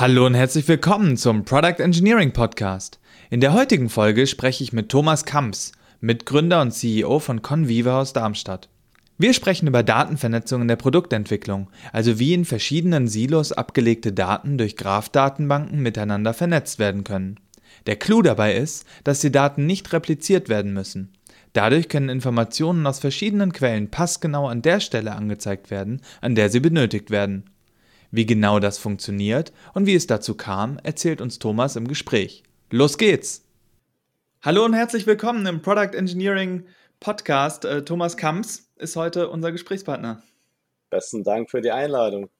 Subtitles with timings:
[0.00, 2.98] Hallo und herzlich willkommen zum Product Engineering Podcast.
[3.28, 8.14] In der heutigen Folge spreche ich mit Thomas Kamps, Mitgründer und CEO von Conviva aus
[8.14, 8.70] Darmstadt.
[9.18, 14.78] Wir sprechen über Datenvernetzung in der Produktentwicklung, also wie in verschiedenen Silos abgelegte Daten durch
[14.78, 17.38] Graph-Datenbanken miteinander vernetzt werden können.
[17.84, 21.12] Der Clou dabei ist, dass die Daten nicht repliziert werden müssen.
[21.52, 26.60] Dadurch können Informationen aus verschiedenen Quellen passgenau an der Stelle angezeigt werden, an der sie
[26.60, 27.44] benötigt werden.
[28.12, 32.42] Wie genau das funktioniert und wie es dazu kam, erzählt uns Thomas im Gespräch.
[32.70, 33.46] Los geht's!
[34.42, 36.66] Hallo und herzlich willkommen im Product Engineering
[36.98, 37.64] Podcast.
[37.64, 40.24] Äh, Thomas Kamps ist heute unser Gesprächspartner.
[40.90, 42.30] Besten Dank für die Einladung.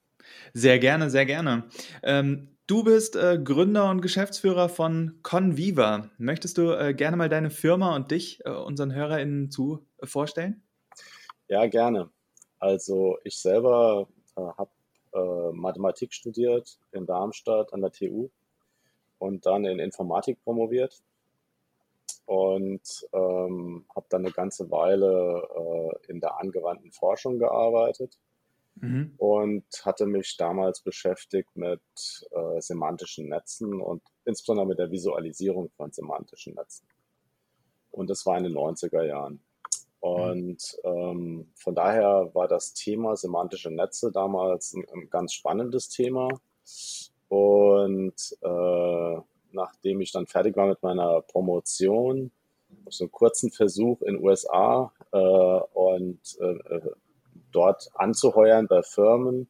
[0.54, 1.68] Sehr gerne, sehr gerne.
[2.02, 6.10] Ähm, du bist äh, Gründer und Geschäftsführer von Conviva.
[6.18, 10.64] Möchtest du äh, gerne mal deine Firma und dich unseren HörerInnen zu vorstellen?
[11.46, 12.10] Ja, gerne.
[12.58, 14.70] Also ich selber habe
[15.12, 18.28] äh, Mathematik studiert in Darmstadt an der TU
[19.18, 21.02] und dann in Informatik promoviert
[22.26, 28.18] und ähm, habe dann eine ganze Weile äh, in der angewandten Forschung gearbeitet
[28.76, 29.14] mhm.
[29.18, 31.80] und hatte mich damals beschäftigt mit
[32.30, 36.86] äh, semantischen Netzen und insbesondere mit der Visualisierung von semantischen Netzen.
[37.90, 39.40] Und das war in den 90er Jahren.
[40.02, 40.08] Mhm.
[40.08, 46.28] Und ähm, von daher war das Thema semantische Netze damals ein, ein ganz spannendes Thema.
[47.28, 49.20] Und äh,
[49.52, 52.30] nachdem ich dann fertig war mit meiner Promotion,
[52.88, 56.80] so einen kurzen Versuch in USA äh, und äh,
[57.52, 59.48] dort anzuheuern bei Firmen.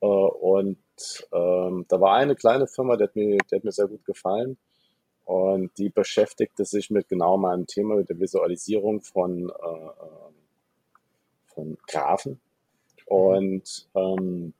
[0.00, 0.78] Äh, und
[1.32, 4.58] ähm, da war eine kleine Firma, die hat mir, die hat mir sehr gut gefallen.
[5.32, 10.32] Und die beschäftigte sich mit genau meinem Thema, mit der Visualisierung von, äh, äh
[11.54, 12.38] von Graphen.
[13.06, 14.52] Und ähm,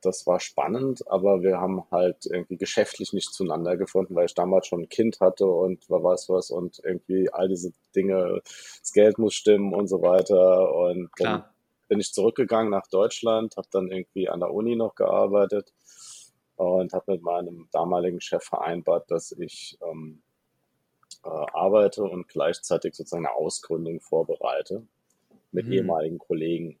[0.00, 4.66] das war spannend, aber wir haben halt irgendwie geschäftlich nicht zueinander gefunden, weil ich damals
[4.66, 8.40] schon ein Kind hatte und wer weiß was und irgendwie all diese Dinge,
[8.80, 10.74] das Geld muss stimmen und so weiter.
[10.74, 11.38] Und Klar.
[11.40, 11.44] dann
[11.88, 15.70] bin ich zurückgegangen nach Deutschland, habe dann irgendwie an der Uni noch gearbeitet
[16.64, 20.20] und habe mit meinem damaligen Chef vereinbart, dass ich ähm,
[21.24, 24.86] äh, arbeite und gleichzeitig sozusagen eine Ausgründung vorbereite
[25.52, 25.72] mit mhm.
[25.72, 26.78] ehemaligen Kollegen.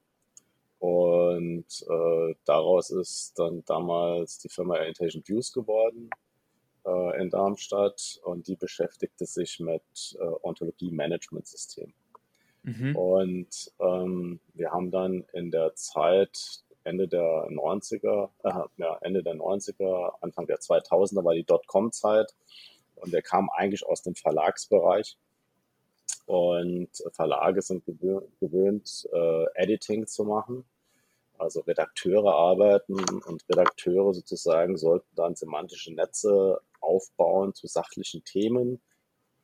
[0.80, 6.10] Und äh, daraus ist dann damals die Firma Intelligent Views geworden
[6.84, 11.94] äh, in Darmstadt und die beschäftigte sich mit äh, Ontologie-Management-Systemen.
[12.64, 12.96] Mhm.
[12.96, 19.34] Und ähm, wir haben dann in der Zeit Ende der 90er, äh, ja, Ende der
[19.34, 22.34] 90er, Anfang der 2000er war die Dotcom-Zeit
[22.96, 25.16] und der kam eigentlich aus dem Verlagsbereich.
[26.26, 30.64] Und Verlage sind gewöhnt, äh, Editing zu machen.
[31.38, 38.80] Also Redakteure arbeiten und Redakteure sozusagen sollten dann semantische Netze aufbauen zu sachlichen Themen,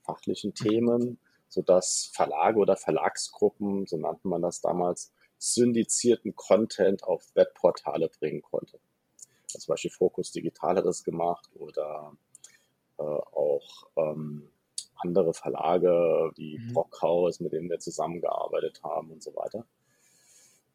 [0.02, 1.18] fachlichen Themen,
[1.48, 8.78] sodass Verlage oder Verlagsgruppen, so nannte man das damals, syndizierten Content auf Webportale bringen konnte.
[9.44, 12.16] Also zum Beispiel Focus Digital hat das gemacht oder
[12.98, 14.50] äh, auch ähm,
[14.96, 16.72] andere Verlage wie mhm.
[16.72, 19.66] Brockhaus, mit denen wir zusammengearbeitet haben und so weiter.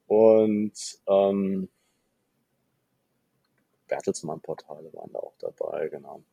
[0.07, 1.69] Und ähm,
[3.87, 6.23] Bertelsmann-Portale waren da auch dabei, genau.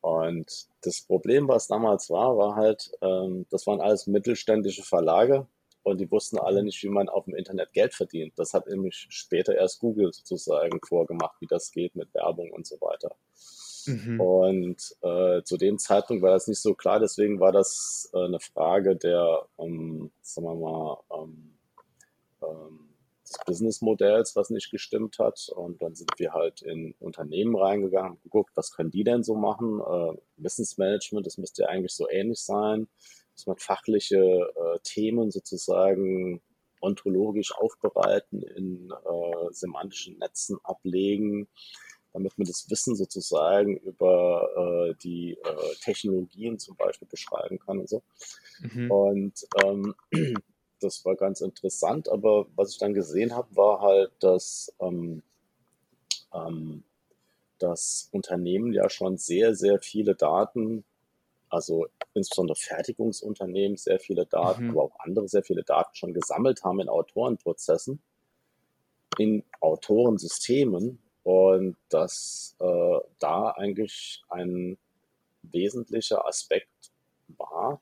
[0.00, 5.46] Und das Problem, was damals war, war halt, ähm, das waren alles mittelständische Verlage,
[5.88, 8.34] und die wussten alle nicht, wie man auf dem Internet Geld verdient.
[8.36, 12.76] Das hat nämlich später erst Google sozusagen vorgemacht, wie das geht mit Werbung und so
[12.80, 13.14] weiter.
[13.86, 14.20] Mhm.
[14.20, 18.40] Und äh, zu dem Zeitpunkt war das nicht so klar, deswegen war das äh, eine
[18.40, 21.54] Frage der, ähm, sagen wir mal, ähm,
[22.42, 22.88] ähm,
[23.22, 25.50] des Businessmodells, was nicht gestimmt hat.
[25.54, 29.34] Und dann sind wir halt in Unternehmen reingegangen, haben geguckt, was können die denn so
[29.34, 29.80] machen?
[29.80, 32.88] Äh, Wissensmanagement, das müsste ja eigentlich so ähnlich sein
[33.38, 36.40] dass man fachliche äh, Themen sozusagen
[36.80, 41.46] ontologisch aufbereiten, in äh, semantischen Netzen ablegen,
[42.12, 47.88] damit man das Wissen sozusagen über äh, die äh, Technologien zum Beispiel beschreiben kann und
[47.88, 48.02] so.
[48.60, 48.90] Mhm.
[48.90, 49.94] Und ähm,
[50.80, 55.22] das war ganz interessant, aber was ich dann gesehen habe, war halt, dass ähm,
[56.34, 56.82] ähm,
[57.58, 60.84] das Unternehmen ja schon sehr, sehr viele Daten
[61.50, 64.70] also insbesondere Fertigungsunternehmen sehr viele Daten, mhm.
[64.70, 68.00] aber auch andere sehr viele Daten schon gesammelt haben in Autorenprozessen,
[69.18, 74.78] in Autorensystemen und dass äh, da eigentlich ein
[75.42, 76.90] wesentlicher Aspekt
[77.28, 77.80] war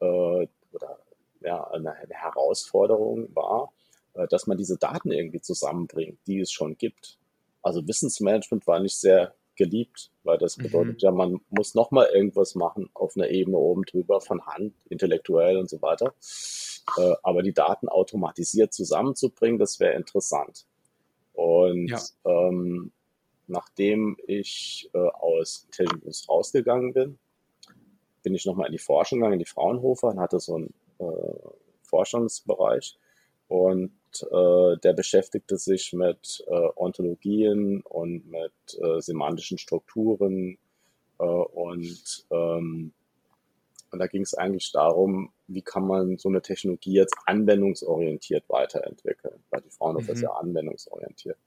[0.00, 0.98] äh, oder
[1.40, 3.72] ja, eine Herausforderung war,
[4.14, 7.18] äh, dass man diese Daten irgendwie zusammenbringt, die es schon gibt.
[7.62, 11.00] also Wissensmanagement war nicht sehr geliebt, weil das bedeutet mhm.
[11.00, 15.68] ja, man muss nochmal irgendwas machen auf einer Ebene oben drüber, von Hand, intellektuell und
[15.68, 16.14] so weiter.
[16.96, 20.64] Äh, aber die Daten automatisiert zusammenzubringen, das wäre interessant.
[21.34, 22.00] Und ja.
[22.24, 22.92] ähm,
[23.46, 27.18] nachdem ich äh, aus Intelligence rausgegangen bin,
[28.22, 31.04] bin ich nochmal in die Forschung gegangen, in die Fraunhofer und hatte so einen äh,
[31.82, 32.98] Forschungsbereich.
[33.48, 40.58] Und der beschäftigte sich mit äh, Ontologien und mit äh, semantischen Strukturen.
[41.18, 42.92] Äh, und, ähm,
[43.90, 49.42] und da ging es eigentlich darum, wie kann man so eine Technologie jetzt anwendungsorientiert weiterentwickeln,
[49.50, 50.16] weil die Fraunhofer mhm.
[50.16, 51.38] ist ja anwendungsorientiert.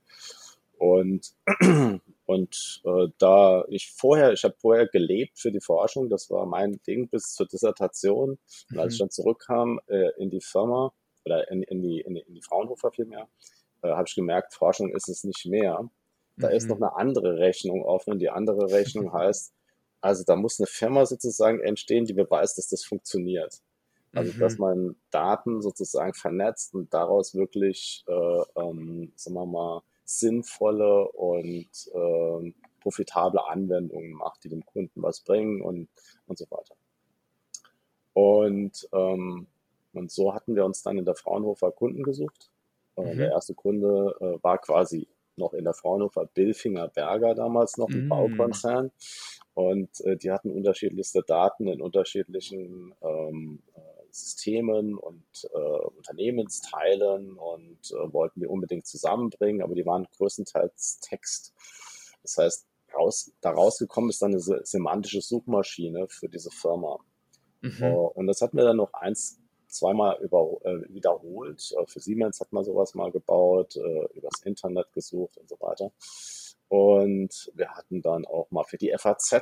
[0.77, 1.33] Und,
[2.25, 6.81] und äh, da ich vorher, ich habe vorher gelebt für die Forschung, das war mein
[6.87, 8.39] Ding bis zur Dissertation.
[8.71, 9.03] Und als ich mhm.
[9.03, 10.91] dann zurückkam äh, in die Firma
[11.25, 13.27] oder in, in, die, in, in die Fraunhofer vielmehr,
[13.81, 15.89] äh, habe ich gemerkt, Forschung ist es nicht mehr.
[16.37, 16.55] Da mhm.
[16.55, 18.13] ist noch eine andere Rechnung offen.
[18.13, 19.53] Und die andere Rechnung heißt,
[20.01, 23.61] also da muss eine Firma sozusagen entstehen, die beweist, dass das funktioniert.
[24.13, 24.39] Also, mhm.
[24.39, 31.69] dass man Daten sozusagen vernetzt und daraus wirklich, äh, ähm, sagen wir mal, sinnvolle und
[31.93, 35.87] äh, profitable Anwendungen macht, die dem Kunden was bringen und,
[36.25, 36.75] und so weiter.
[38.13, 39.47] Und, ähm,
[39.93, 42.51] und so hatten wir uns dann in der Fraunhofer Kunden gesucht.
[42.95, 43.17] Äh, mhm.
[43.17, 48.05] Der erste Kunde äh, war quasi noch in der Fraunhofer Billfinger Berger damals noch, ein
[48.05, 48.09] mhm.
[48.09, 48.91] Baukonzern.
[49.53, 53.61] Und äh, die hatten unterschiedlichste Daten in unterschiedlichen ähm,
[54.11, 55.23] Systemen und
[55.53, 61.53] äh, Unternehmensteilen und äh, wollten die unbedingt zusammenbringen, aber die waren größtenteils Text.
[62.21, 66.99] Das heißt, raus, da rausgekommen ist dann eine semantische Suchmaschine für diese Firma.
[67.61, 67.83] Mhm.
[67.83, 69.39] Uh, und das hatten wir dann noch eins,
[69.71, 71.73] zweimal über, äh, wiederholt.
[71.77, 75.91] Uh, für Siemens hat man sowas mal gebaut, äh, übers Internet gesucht und so weiter.
[76.67, 79.33] Und wir hatten dann auch mal für die FAZ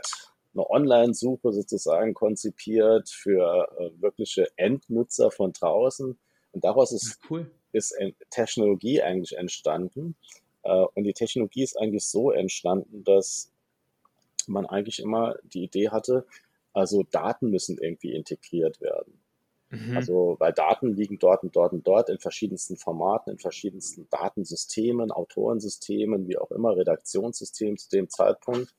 [0.53, 6.17] eine Online-Suche sozusagen konzipiert für äh, wirkliche Endnutzer von draußen.
[6.51, 7.51] Und daraus ist, cool.
[7.71, 7.95] ist
[8.31, 10.15] Technologie eigentlich entstanden.
[10.63, 13.51] Äh, und die Technologie ist eigentlich so entstanden, dass
[14.47, 16.25] man eigentlich immer die Idee hatte,
[16.73, 19.18] also Daten müssen irgendwie integriert werden.
[19.69, 19.97] Mhm.
[19.97, 25.11] Also, weil Daten liegen dort und dort und dort in verschiedensten Formaten, in verschiedensten Datensystemen,
[25.11, 28.73] Autorensystemen, wie auch immer, Redaktionssystemen zu dem Zeitpunkt.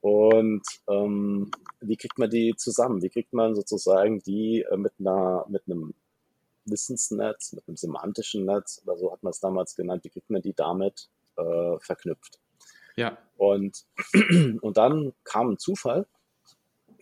[0.00, 1.50] Und ähm,
[1.80, 3.02] wie kriegt man die zusammen?
[3.02, 5.94] Wie kriegt man sozusagen die äh, mit einer, mit einem
[6.64, 10.42] Wissensnetz, mit einem semantischen Netz oder so hat man es damals genannt, wie kriegt man
[10.42, 12.38] die damit äh, verknüpft?
[12.96, 13.18] Ja.
[13.36, 13.84] Und,
[14.60, 16.06] und dann kam ein Zufall,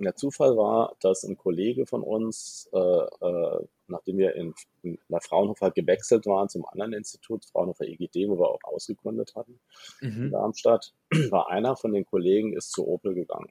[0.04, 5.20] der Zufall war, dass ein Kollege von uns, äh, äh, nachdem wir in, in der
[5.20, 9.58] Fraunhofer gewechselt waren zum anderen Institut, Fraunhofer EGD, wo wir auch ausgegründet hatten,
[10.00, 10.24] mhm.
[10.24, 10.94] in Darmstadt,
[11.30, 13.50] war einer von den Kollegen ist zu Opel gegangen.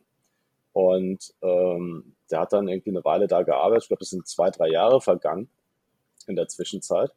[0.74, 3.84] Und ähm, der hat dann irgendwie eine Weile da gearbeitet.
[3.84, 5.50] Ich glaube, das sind zwei, drei Jahre vergangen
[6.28, 7.12] in der Zwischenzeit.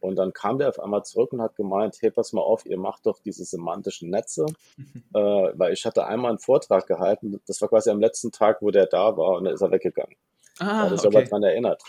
[0.00, 2.78] Und dann kam der auf einmal zurück und hat gemeint, hey, pass mal auf, ihr
[2.78, 4.46] macht doch diese semantischen Netze.
[5.14, 8.70] äh, weil ich hatte einmal einen Vortrag gehalten, das war quasi am letzten Tag, wo
[8.70, 10.16] der da war und dann ist er weggegangen.
[10.58, 11.16] Ah, da ist okay.
[11.16, 11.82] aber dran erinnert.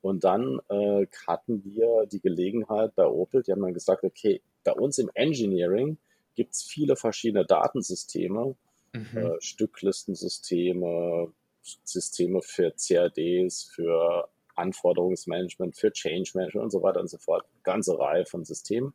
[0.00, 4.72] Und dann äh, hatten wir die Gelegenheit bei Opel, die haben dann gesagt, okay, bei
[4.72, 5.98] uns im Engineering
[6.36, 8.54] gibt es viele verschiedene Datensysteme,
[8.92, 9.16] mhm.
[9.16, 17.18] äh, Stücklistensysteme, Systeme für CADs, für Anforderungsmanagement, für Change Management und so weiter und so
[17.18, 17.44] fort.
[17.62, 18.94] Ganze Reihe von Systemen.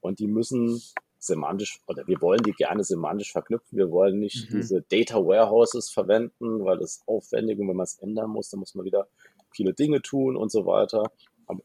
[0.00, 0.82] Und die müssen
[1.18, 3.78] semantisch, oder wir wollen die gerne semantisch verknüpfen.
[3.78, 4.56] Wir wollen nicht mhm.
[4.56, 8.74] diese Data Warehouses verwenden, weil das aufwendig und wenn man es ändern muss, dann muss
[8.74, 9.08] man wieder
[9.50, 11.10] viele Dinge tun und so weiter.
[11.46, 11.62] Aber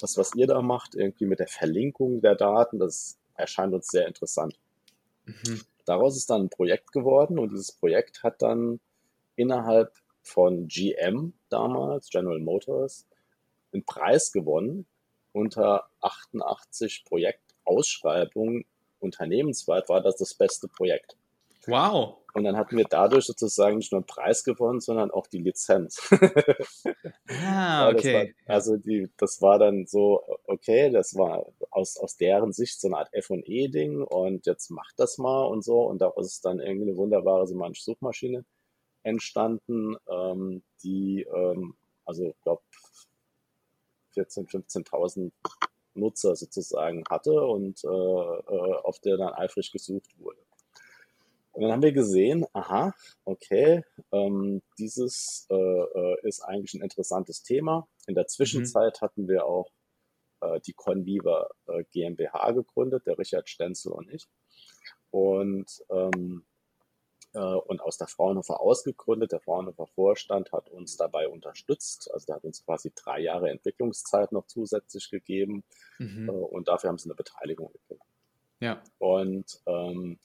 [0.00, 4.06] das, was ihr da macht, irgendwie mit der Verlinkung der Daten, das erscheint uns sehr
[4.06, 4.58] interessant.
[5.24, 5.60] Mhm.
[5.84, 8.80] Daraus ist dann ein Projekt geworden und dieses Projekt hat dann
[9.36, 9.92] innerhalb
[10.28, 13.06] von GM damals, General Motors,
[13.72, 14.86] einen Preis gewonnen
[15.32, 18.64] unter 88 Projektausschreibungen
[18.98, 21.16] unternehmensweit war das das beste Projekt.
[21.66, 22.16] Wow.
[22.34, 26.08] Und dann hatten wir dadurch sozusagen nicht nur einen Preis gewonnen, sondern auch die Lizenz.
[27.44, 28.34] ah, okay.
[28.46, 32.88] War, also die, das war dann so, okay, das war aus, aus deren Sicht so
[32.88, 36.88] eine Art F&E-Ding und jetzt macht das mal und so und daraus ist dann irgendwie
[36.88, 38.44] eine wunderbare semantische Suchmaschine
[39.08, 42.62] entstanden, ähm, die, ähm, also ich glaube,
[44.16, 44.50] 14.000,
[44.88, 45.32] 15.000
[45.94, 50.38] Nutzer sozusagen hatte und äh, äh, auf der dann eifrig gesucht wurde.
[51.52, 57.42] Und dann haben wir gesehen, aha, okay, ähm, dieses äh, äh ist eigentlich ein interessantes
[57.42, 57.88] Thema.
[58.06, 59.04] In der Zwischenzeit mhm.
[59.04, 59.68] hatten wir auch
[60.40, 64.28] äh, die Conviva äh, GmbH gegründet, der Richard Stenzel und ich.
[65.10, 66.44] Und, ähm,
[67.38, 69.32] äh, und aus der Fraunhofer ausgegründet.
[69.32, 72.10] Der Fraunhofer Vorstand hat uns dabei unterstützt.
[72.12, 75.62] Also der hat uns quasi drei Jahre Entwicklungszeit noch zusätzlich gegeben.
[75.98, 76.28] Mhm.
[76.28, 78.02] Äh, und dafür haben sie eine Beteiligung gekriegt.
[78.60, 78.82] Ja.
[78.98, 80.18] Und ähm,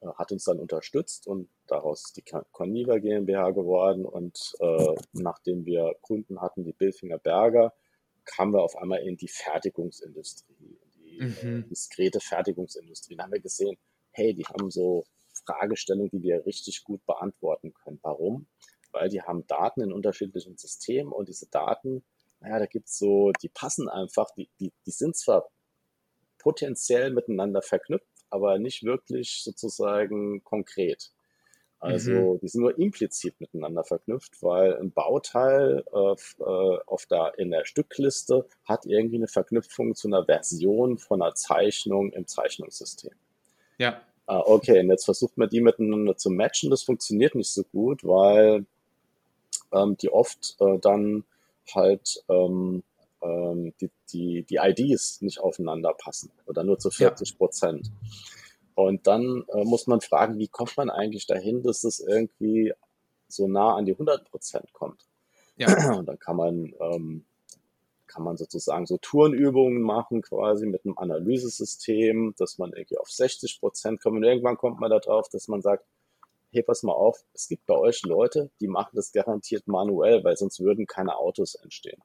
[0.00, 4.04] äh, hat uns dann unterstützt und daraus ist die Conniva GmbH geworden.
[4.04, 7.72] Und äh, nachdem wir Kunden hatten, die Billfinger Berger,
[8.26, 11.60] kamen wir auf einmal in die Fertigungsindustrie, in die mhm.
[11.60, 13.16] äh, diskrete Fertigungsindustrie.
[13.16, 13.78] Da haben wir gesehen,
[14.10, 15.04] hey, die haben so
[15.50, 17.98] Fragestellungen, die wir richtig gut beantworten können.
[18.02, 18.46] Warum?
[18.92, 22.02] Weil die haben Daten in unterschiedlichen Systemen und diese Daten,
[22.40, 25.48] naja, da gibt's so, die passen einfach, die, die, die sind zwar
[26.38, 31.12] potenziell miteinander verknüpft, aber nicht wirklich sozusagen konkret.
[31.78, 32.40] Also mhm.
[32.40, 38.46] die sind nur implizit miteinander verknüpft, weil ein Bauteil äh, auf der, in der Stückliste
[38.64, 43.12] hat irgendwie eine Verknüpfung zu einer Version von einer Zeichnung im Zeichnungssystem.
[43.78, 44.02] Ja.
[44.26, 46.70] Ah, okay, und jetzt versucht man die miteinander zu matchen.
[46.70, 48.64] Das funktioniert nicht so gut, weil
[49.72, 51.24] ähm, die oft äh, dann
[51.72, 52.82] halt ähm,
[53.22, 57.86] ähm, die, die, die IDs nicht aufeinander passen oder nur zu 40 Prozent.
[57.86, 57.92] Ja.
[58.74, 62.72] Und dann äh, muss man fragen, wie kommt man eigentlich dahin, dass es irgendwie
[63.28, 65.06] so nah an die 100 Prozent kommt?
[65.56, 65.94] Ja.
[65.98, 67.24] Und dann kann man, ähm,
[68.10, 73.60] kann man sozusagen so Tourenübungen machen, quasi mit einem Analysesystem, dass man irgendwie auf 60
[73.60, 74.16] Prozent kommt.
[74.16, 75.84] Und irgendwann kommt man darauf, dass man sagt,
[76.52, 80.36] hey, pass mal auf, es gibt bei euch Leute, die machen das garantiert manuell, weil
[80.36, 82.02] sonst würden keine Autos entstehen.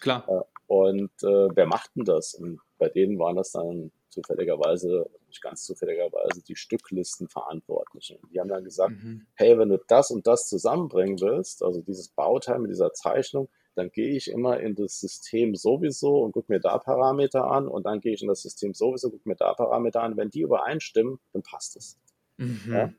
[0.00, 0.28] Klar.
[0.28, 2.34] Äh, und äh, wer macht denn das?
[2.34, 8.18] Und bei denen waren das dann zufälligerweise, nicht ganz zufälligerweise, die Stücklistenverantwortlichen.
[8.32, 9.26] Die haben dann gesagt, mhm.
[9.34, 13.90] hey, wenn du das und das zusammenbringen willst, also dieses Bauteil mit dieser Zeichnung, dann
[13.90, 18.00] gehe ich immer in das System sowieso und gucke mir da Parameter an und dann
[18.00, 20.16] gehe ich in das System sowieso, gucke mir da Parameter an.
[20.16, 21.98] Wenn die übereinstimmen, dann passt es.
[22.36, 22.60] Mhm.
[22.72, 22.92] Ja?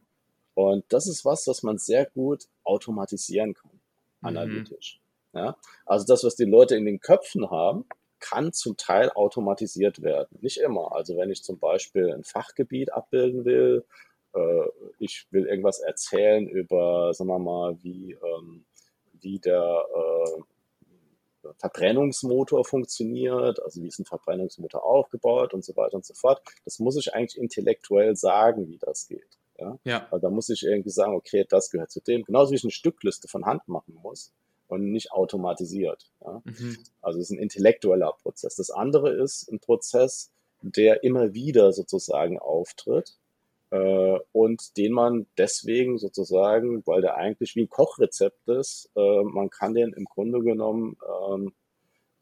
[0.53, 4.27] Und das ist was, was man sehr gut automatisieren kann, mhm.
[4.27, 5.01] analytisch.
[5.33, 5.39] Mhm.
[5.39, 5.57] Ja?
[5.85, 7.85] Also das, was die Leute in den Köpfen haben,
[8.19, 10.37] kann zum Teil automatisiert werden.
[10.41, 10.95] Nicht immer.
[10.95, 13.85] Also wenn ich zum Beispiel ein Fachgebiet abbilden will,
[14.33, 14.65] äh,
[14.99, 18.65] ich will irgendwas erzählen über, sagen wir mal, wie, ähm,
[19.13, 20.41] wie der äh,
[21.57, 26.41] Verbrennungsmotor funktioniert, also wie ist ein Verbrennungsmotor aufgebaut und so weiter und so fort.
[26.63, 29.37] Das muss ich eigentlich intellektuell sagen, wie das geht.
[29.59, 29.79] Ja?
[29.83, 30.07] ja.
[30.11, 32.23] Also da muss ich irgendwie sagen, okay, das gehört zu dem.
[32.23, 34.33] Genauso wie ich eine Stückliste von Hand machen muss
[34.67, 36.11] und nicht automatisiert.
[36.21, 36.41] Ja?
[36.43, 36.77] Mhm.
[37.01, 38.55] Also es ist ein intellektueller Prozess.
[38.55, 43.17] Das andere ist ein Prozess, der immer wieder sozusagen auftritt
[43.71, 49.49] äh, und den man deswegen sozusagen, weil der eigentlich wie ein Kochrezept ist, äh, man
[49.49, 50.97] kann den im Grunde genommen
[51.29, 51.53] ähm,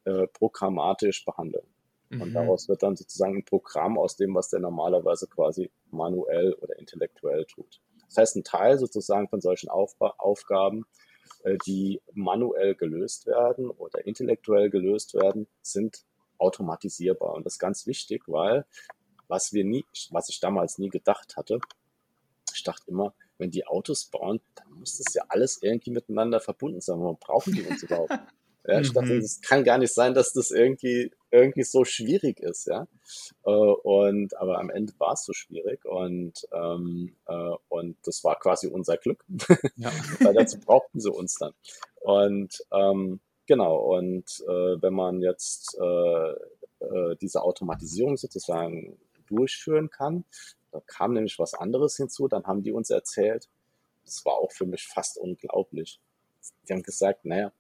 [0.06, 1.68] äh, programmatisch behandeln.
[2.10, 2.22] Mhm.
[2.22, 6.78] Und daraus wird dann sozusagen ein Programm aus dem, was der normalerweise quasi manuell oder
[6.80, 7.82] intellektuell tut.
[8.08, 10.86] Das heißt, ein Teil sozusagen von solchen Auf Aufgaben
[11.44, 16.06] äh, die manuell gelöst werden oder intellektuell gelöst werden, sind
[16.38, 17.34] automatisierbar.
[17.34, 18.66] Und das ist ganz wichtig, weil
[19.34, 21.60] was wir nie, was ich damals nie gedacht hatte,
[22.54, 26.82] ich dachte immer, wenn die Autos bauen, dann muss das ja alles irgendwie miteinander verbunden
[26.82, 27.00] sein.
[27.00, 28.14] Warum brauchen die uns überhaupt?
[28.66, 29.42] Ja, ich dachte, es mhm.
[29.42, 32.88] kann gar nicht sein, dass das irgendwie, irgendwie so schwierig ist, ja.
[33.44, 38.40] Äh, und, aber am Ende war es so schwierig und, ähm, äh, und das war
[38.40, 39.26] quasi unser Glück.
[39.76, 39.92] Ja.
[40.22, 41.52] Weil dazu brauchten sie uns dann.
[42.00, 46.34] Und, ähm, genau, und äh, wenn man jetzt äh,
[46.84, 48.98] äh, diese Automatisierung sozusagen
[49.36, 50.26] durchführen kann,
[50.72, 53.48] da kam nämlich was anderes hinzu, dann haben die uns erzählt,
[54.06, 56.00] das war auch für mich fast unglaublich.
[56.68, 57.52] Die haben gesagt, naja,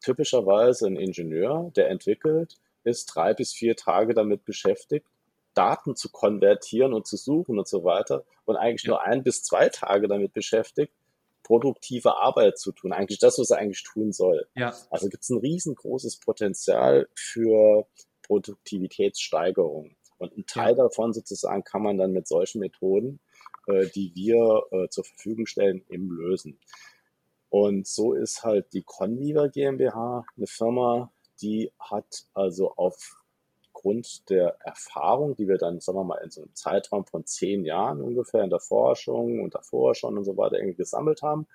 [0.00, 5.06] typischerweise ein Ingenieur, der entwickelt, ist drei bis vier Tage damit beschäftigt,
[5.54, 8.90] Daten zu konvertieren und zu suchen und so weiter und eigentlich ja.
[8.90, 10.92] nur ein bis zwei Tage damit beschäftigt,
[11.42, 12.92] produktive Arbeit zu tun.
[12.92, 14.46] Eigentlich das, was er eigentlich tun soll.
[14.54, 14.74] Ja.
[14.90, 17.86] Also gibt es ein riesengroßes Potenzial für
[18.22, 19.96] Produktivitätssteigerung.
[20.18, 23.20] Und ein Teil davon sozusagen kann man dann mit solchen Methoden,
[23.66, 26.58] äh, die wir äh, zur Verfügung stellen, eben lösen.
[27.50, 31.10] Und so ist halt die Conviva GmbH eine Firma,
[31.40, 36.54] die hat also aufgrund der Erfahrung, die wir dann, sagen wir mal, in so einem
[36.54, 40.76] Zeitraum von zehn Jahren ungefähr in der Forschung und davor schon und so weiter irgendwie
[40.76, 41.46] gesammelt haben,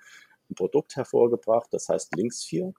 [0.50, 2.74] ein Produkt hervorgebracht, das heißt Links 4.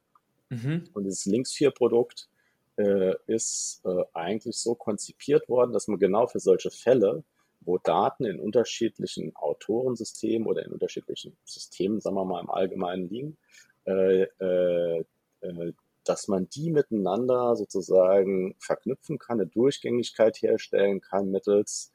[0.50, 0.90] Mhm.
[0.94, 2.30] Und dieses Links 4 Produkt
[2.78, 7.24] äh, ist äh, eigentlich so konzipiert worden, dass man genau für solche Fälle
[7.66, 13.38] wo Daten in unterschiedlichen Autorensystemen oder in unterschiedlichen Systemen, sagen wir mal im Allgemeinen liegen,
[13.86, 15.06] äh, äh,
[15.42, 21.92] äh dass man die miteinander sozusagen verknüpfen kann, eine Durchgängigkeit herstellen kann mittels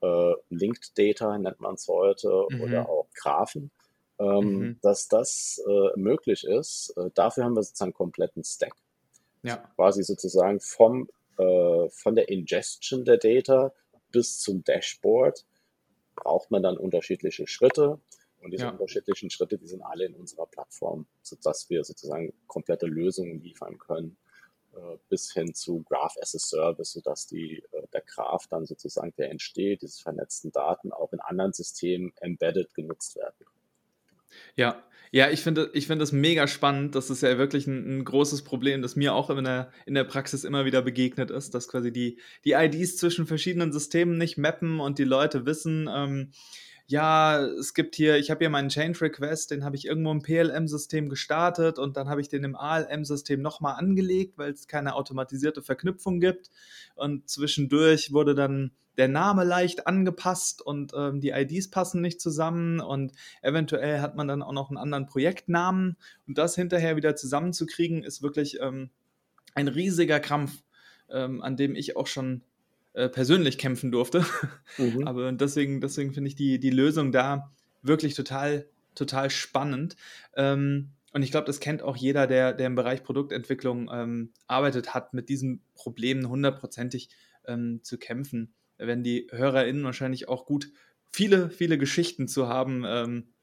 [0.00, 2.60] äh, Linked Data, nennt man es heute, mhm.
[2.62, 3.70] oder auch Graphen,
[4.18, 4.78] ähm, mhm.
[4.80, 6.94] dass das äh, möglich ist.
[6.96, 8.72] Äh, dafür haben wir sozusagen einen kompletten Stack.
[9.42, 9.56] Ja.
[9.76, 13.72] Quasi sozusagen vom, äh, von der Ingestion der Data
[14.10, 15.46] bis zum Dashboard
[16.14, 18.00] braucht man dann unterschiedliche Schritte.
[18.42, 18.70] Und diese ja.
[18.70, 24.16] unterschiedlichen Schritte, die sind alle in unserer Plattform, sodass wir sozusagen komplette Lösungen liefern können,
[24.74, 29.12] äh, bis hin zu Graph as a Service, sodass die, äh, der Graph dann sozusagen,
[29.18, 33.46] der entsteht, diese vernetzten Daten auch in anderen Systemen embedded genutzt werden.
[34.56, 34.82] Ja,
[35.12, 36.94] ja, ich finde ich finde das mega spannend.
[36.94, 40.04] Das ist ja wirklich ein, ein, großes Problem, das mir auch in der, in der
[40.04, 44.78] Praxis immer wieder begegnet ist, dass quasi die, die IDs zwischen verschiedenen Systemen nicht mappen
[44.78, 46.30] und die Leute wissen, ähm,
[46.90, 50.22] ja, es gibt hier, ich habe hier meinen Change Request, den habe ich irgendwo im
[50.22, 55.62] PLM-System gestartet und dann habe ich den im ALM-System nochmal angelegt, weil es keine automatisierte
[55.62, 56.50] Verknüpfung gibt.
[56.96, 62.80] Und zwischendurch wurde dann der Name leicht angepasst und ähm, die IDs passen nicht zusammen
[62.80, 65.96] und eventuell hat man dann auch noch einen anderen Projektnamen
[66.28, 68.90] und das hinterher wieder zusammenzukriegen, ist wirklich ähm,
[69.54, 70.62] ein riesiger Krampf,
[71.08, 72.42] ähm, an dem ich auch schon
[72.92, 74.22] äh, persönlich kämpfen durfte.
[74.76, 75.06] Mhm.
[75.08, 79.96] Aber deswegen, deswegen finde ich die, die Lösung da wirklich total, total spannend.
[80.36, 84.92] Ähm, und ich glaube, das kennt auch jeder, der, der im Bereich Produktentwicklung ähm, arbeitet
[84.92, 87.08] hat, mit diesen Problemen hundertprozentig
[87.46, 88.52] ähm, zu kämpfen.
[88.80, 90.70] Wenn die HörerInnen wahrscheinlich auch gut
[91.10, 93.34] viele, viele Geschichten zu haben, ähm,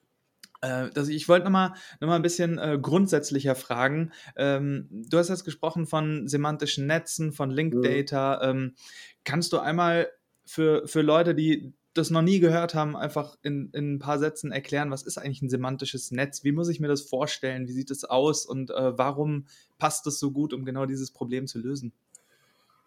[0.61, 4.11] äh, das, ich wollte nochmal noch mal ein bisschen äh, grundsätzlicher fragen.
[4.35, 7.83] Ähm, du hast jetzt gesprochen von semantischen Netzen, von Linked mhm.
[7.83, 8.41] Data.
[8.49, 8.75] Ähm,
[9.23, 10.09] kannst du einmal
[10.45, 14.51] für, für Leute, die das noch nie gehört haben, einfach in, in ein paar Sätzen
[14.51, 16.43] erklären, was ist eigentlich ein semantisches Netz?
[16.43, 17.67] Wie muss ich mir das vorstellen?
[17.67, 18.45] Wie sieht es aus?
[18.45, 19.47] Und äh, warum
[19.79, 21.93] passt es so gut, um genau dieses Problem zu lösen?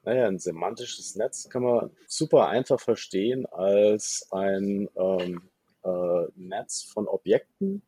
[0.02, 5.42] Naja, ein semantisches Netz kann man super einfach verstehen als ein ähm,
[5.84, 7.82] äh, Netz von Objekten,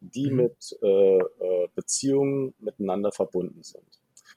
[0.00, 0.36] die mhm.
[0.36, 3.84] mit äh, äh, Beziehungen miteinander verbunden sind.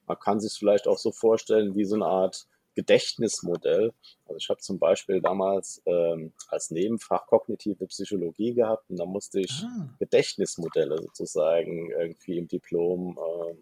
[0.05, 3.91] Man kann sich vielleicht auch so vorstellen wie so eine Art Gedächtnismodell.
[4.25, 9.39] Also ich habe zum Beispiel damals ähm, als Nebenfach kognitive Psychologie gehabt und da musste
[9.39, 9.89] ich ah.
[9.99, 13.55] Gedächtnismodelle sozusagen irgendwie im Diplom äh,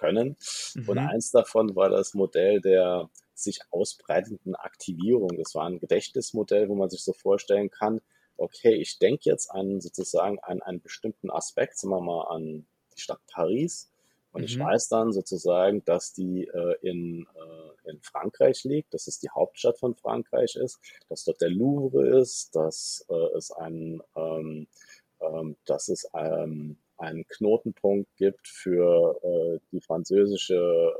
[0.00, 0.36] können.
[0.74, 0.88] Mhm.
[0.88, 5.30] Und eins davon war das Modell der sich ausbreitenden Aktivierung.
[5.38, 8.00] Das war ein Gedächtnismodell, wo man sich so vorstellen kann,
[8.36, 13.00] okay, ich denke jetzt an sozusagen an einen bestimmten Aspekt, sagen wir mal an die
[13.00, 13.90] Stadt Paris.
[14.32, 14.46] Und mhm.
[14.46, 19.28] ich weiß dann sozusagen, dass die äh, in, äh, in Frankreich liegt, dass es die
[19.28, 24.68] Hauptstadt von Frankreich ist, dass dort der Louvre ist, dass äh, es ein, ähm,
[25.20, 30.92] ähm, dass es ähm, einen Knotenpunkt gibt für äh, die französische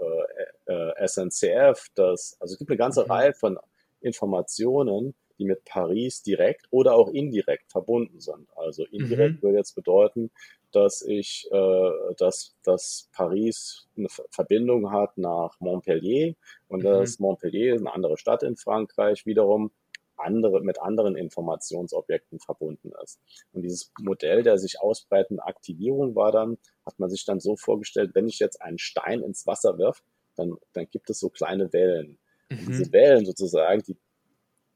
[0.66, 1.88] äh, äh, SNCF.
[1.94, 3.10] Das, also es gibt eine ganze mhm.
[3.10, 3.58] Reihe von
[4.00, 8.48] Informationen, die mit Paris direkt oder auch indirekt verbunden sind.
[8.56, 9.42] Also indirekt mhm.
[9.42, 10.30] würde jetzt bedeuten,
[10.72, 16.34] dass ich, äh, dass, dass Paris eine Verbindung hat nach Montpellier
[16.68, 16.84] und mhm.
[16.84, 19.72] dass Montpellier, eine andere Stadt in Frankreich, wiederum
[20.20, 23.20] andere, mit anderen Informationsobjekten verbunden ist.
[23.52, 28.14] Und dieses Modell der sich ausbreitenden Aktivierung war dann, hat man sich dann so vorgestellt,
[28.14, 30.02] wenn ich jetzt einen Stein ins Wasser wirf,
[30.36, 32.18] dann, dann gibt es so kleine Wellen.
[32.48, 32.58] Mhm.
[32.58, 33.96] Und diese Wellen sozusagen, die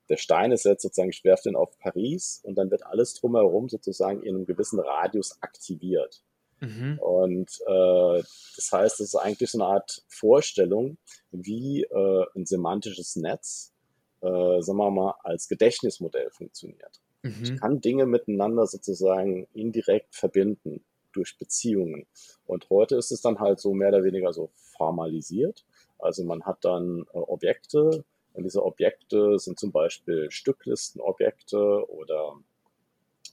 [0.08, 3.68] der Stein ist jetzt sozusagen, ich werfe den auf Paris und dann wird alles drumherum
[3.68, 6.22] sozusagen in einem gewissen Radius aktiviert.
[6.60, 6.98] Mhm.
[6.98, 8.22] Und äh,
[8.56, 10.98] das heißt, es ist eigentlich so eine Art Vorstellung,
[11.30, 13.73] wie äh, ein semantisches Netz,
[14.24, 17.00] äh, sagen wir mal, als Gedächtnismodell funktioniert.
[17.22, 17.42] Mhm.
[17.42, 20.82] Ich kann Dinge miteinander sozusagen indirekt verbinden
[21.12, 22.06] durch Beziehungen.
[22.46, 25.64] Und heute ist es dann halt so mehr oder weniger so formalisiert.
[25.98, 32.32] Also man hat dann äh, Objekte, und diese Objekte sind zum Beispiel Stücklistenobjekte oder,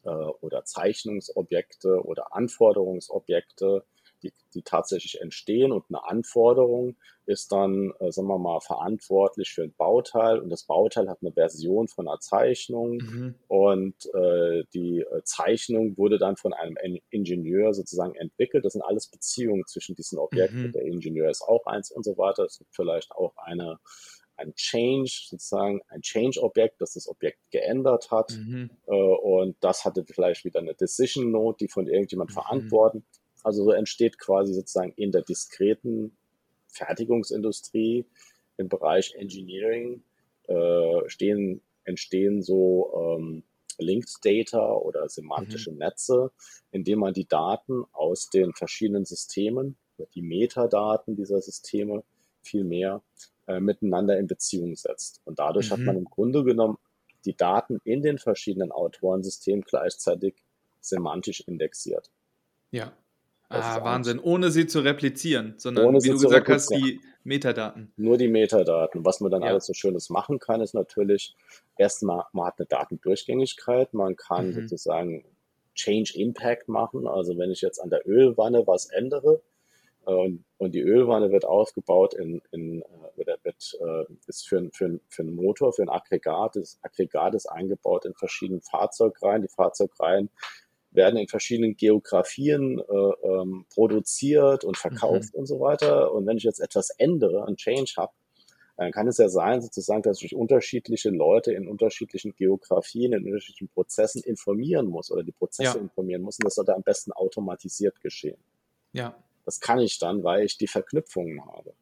[0.04, 3.84] äh, oder Zeichnungsobjekte oder Anforderungsobjekte,
[4.24, 5.72] die, die tatsächlich entstehen.
[5.72, 10.40] Und eine Anforderung ist dann, äh, sagen wir mal, verantwortlich für ein Bauteil.
[10.40, 12.98] Und das Bauteil hat eine Version von einer Zeichnung.
[12.98, 13.36] Mhm.
[13.48, 16.78] Und äh, die äh, Zeichnung wurde dann von einem
[17.10, 18.66] Ingenieur sozusagen entwickelt.
[18.66, 20.68] Das sind alles Beziehungen zwischen diesen Objekten.
[20.68, 20.72] Mhm.
[20.72, 22.46] Der Ingenieur ist auch eins und so weiter.
[22.46, 23.80] Es gibt vielleicht auch eine
[24.42, 28.32] ein Change, sozusagen ein Change-Objekt, das das Objekt geändert hat.
[28.32, 28.72] Mhm.
[28.88, 32.36] Äh, und das hatte vielleicht wieder eine Decision Note, die von irgendjemand mhm.
[32.36, 33.04] verantwortet.
[33.44, 36.16] Also so entsteht quasi sozusagen in der diskreten
[36.68, 38.06] Fertigungsindustrie
[38.58, 40.04] im Bereich Engineering
[40.48, 43.44] äh, stehen, entstehen so ähm,
[43.78, 45.80] Linked Data oder semantische mhm.
[45.80, 46.32] Netze,
[46.72, 49.78] indem man die Daten aus den verschiedenen Systemen
[50.16, 52.04] die Metadaten dieser Systeme
[52.42, 53.04] viel mehr
[53.48, 55.22] äh, miteinander in Beziehung setzt.
[55.26, 55.74] Und dadurch mhm.
[55.74, 56.78] hat man im Grunde genommen
[57.26, 60.36] die Daten in den verschiedenen Autorensystemen gleichzeitig
[60.80, 62.10] semantisch indexiert.
[62.72, 62.94] Ja.
[63.52, 64.20] Ah, Wahnsinn.
[64.20, 67.92] Ohne sie zu replizieren, sondern Ohne wie du gesagt hast, die Metadaten.
[67.98, 69.06] Nur die Metadaten.
[69.06, 69.50] Was man dann ja.
[69.50, 71.36] alles so Schönes machen kann, ist natürlich
[71.78, 74.54] erstmal, man hat eine Datendurchgängigkeit, man kann mhm.
[74.54, 75.26] sozusagen
[75.76, 77.08] Change Impact machen.
[77.08, 79.42] Also wenn ich jetzt an der Ölwanne was ändere
[80.06, 82.86] äh, und, und die Ölwanne wird aufgebaut in, in äh,
[83.16, 86.56] wird, wird, äh, ist für, für, für einen Motor, für ein Aggregat.
[86.56, 89.42] Das Aggregat ist eingebaut in verschiedenen Fahrzeugreihen.
[89.42, 90.30] Die Fahrzeugreihen
[90.92, 95.40] werden in verschiedenen Geografien äh, ähm, produziert und verkauft mhm.
[95.40, 96.12] und so weiter.
[96.14, 98.12] Und wenn ich jetzt etwas ändere, ein Change habe,
[98.78, 103.70] dann kann es ja sein, sozusagen, dass ich unterschiedliche Leute in unterschiedlichen Geografien, in unterschiedlichen
[103.70, 105.84] Prozessen informieren muss oder die Prozesse ja.
[105.84, 106.38] informieren muss.
[106.38, 108.38] Und das sollte am besten automatisiert geschehen.
[108.94, 109.16] Ja.
[109.46, 111.74] Das kann ich dann, weil ich die Verknüpfungen habe.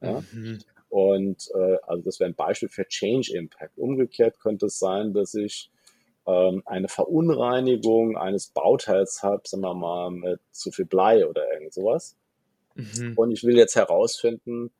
[0.00, 0.22] Ja?
[0.32, 0.60] Mhm.
[0.88, 3.76] Und äh, also das wäre ein Beispiel für Change Impact.
[3.76, 5.70] Umgekehrt könnte es sein, dass ich
[6.26, 12.16] eine Verunreinigung eines Bauteils habe, sagen wir mal, mit zu viel Blei oder irgend sowas.
[12.74, 13.12] Mhm.
[13.16, 14.70] Und ich will jetzt herausfinden,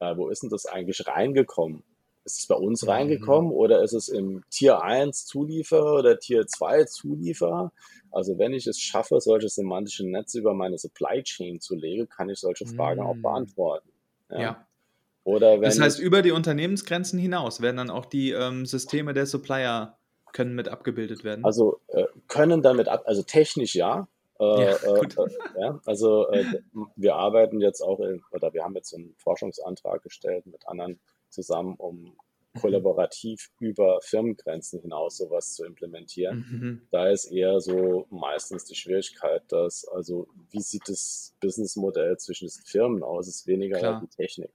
[0.00, 1.82] äh, wo ist denn das eigentlich reingekommen?
[2.24, 2.88] Ist es bei uns mhm.
[2.88, 7.72] reingekommen oder ist es im Tier 1 Zulieferer oder Tier 2 Zulieferer?
[8.10, 12.30] Also wenn ich es schaffe, solche semantische Netze über meine Supply Chain zu legen, kann
[12.30, 13.06] ich solche Fragen mhm.
[13.06, 13.90] auch beantworten.
[14.30, 14.40] Ja.
[14.40, 14.66] ja.
[15.24, 19.26] Oder wenn das heißt, über die Unternehmensgrenzen hinaus werden dann auch die ähm, Systeme der
[19.26, 19.96] Supplier
[20.34, 21.44] können mit abgebildet werden?
[21.44, 24.08] Also äh, können damit ab, also technisch ja.
[24.40, 25.28] Äh, ja, äh, äh,
[25.60, 26.44] ja, also äh,
[26.96, 30.98] wir arbeiten jetzt auch in, oder wir haben jetzt einen Forschungsantrag gestellt mit anderen
[31.30, 32.60] zusammen, um mhm.
[32.60, 36.38] kollaborativ über Firmengrenzen hinaus sowas zu implementieren.
[36.50, 36.88] Mhm.
[36.90, 42.64] Da ist eher so meistens die Schwierigkeit, dass also wie sieht das Businessmodell zwischen den
[42.66, 44.02] Firmen aus, ist weniger Klar.
[44.04, 44.50] die Technik.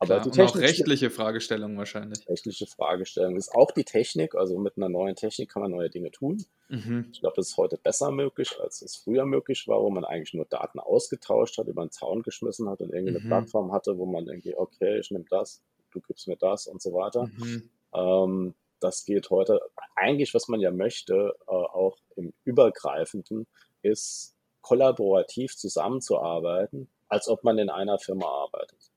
[0.00, 2.28] Aber Klar, die Technik, auch rechtliche Fragestellungen wahrscheinlich.
[2.28, 4.36] Rechtliche Fragestellung ist auch die Technik.
[4.36, 6.44] Also mit einer neuen Technik kann man neue Dinge tun.
[6.68, 7.08] Mhm.
[7.12, 10.34] Ich glaube, das ist heute besser möglich, als es früher möglich war, wo man eigentlich
[10.34, 13.28] nur Daten ausgetauscht hat, über einen Zaun geschmissen hat und irgendwie eine mhm.
[13.28, 16.92] Plattform hatte, wo man irgendwie, okay, ich nehme das, du gibst mir das und so
[16.92, 17.26] weiter.
[17.26, 17.68] Mhm.
[17.92, 19.60] Ähm, das geht heute.
[19.96, 23.48] Eigentlich, was man ja möchte, äh, auch im Übergreifenden,
[23.82, 28.92] ist kollaborativ zusammenzuarbeiten, als ob man in einer Firma arbeitet.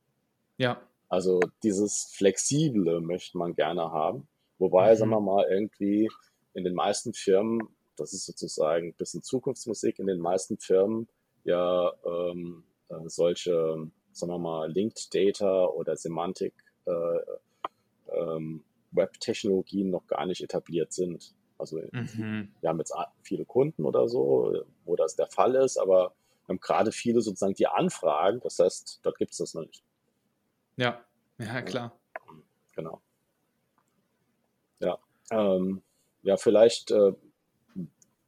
[0.58, 0.82] Ja.
[1.12, 4.30] Also dieses Flexible möchte man gerne haben.
[4.60, 4.98] Wobei, mhm.
[4.98, 6.10] sagen wir mal, irgendwie
[6.54, 11.10] in den meisten Firmen, das ist sozusagen ein bisschen Zukunftsmusik, in den meisten Firmen
[11.44, 16.54] ja ähm, äh, solche, sagen wir mal, Linked Data oder Semantik
[16.86, 21.36] äh, ähm, Web-Technologien noch gar nicht etabliert sind.
[21.58, 22.54] Also mhm.
[22.62, 26.14] wir haben jetzt viele Kunden oder so, wo das der Fall ist, aber
[26.46, 29.84] wir haben gerade viele sozusagen die Anfragen, das heißt, dort gibt es das noch nicht.
[30.78, 31.04] Ja,
[31.38, 32.00] ja, klar.
[32.76, 33.02] Genau.
[34.80, 34.98] Ja,
[35.32, 35.82] ähm,
[36.24, 37.14] ja, vielleicht, äh,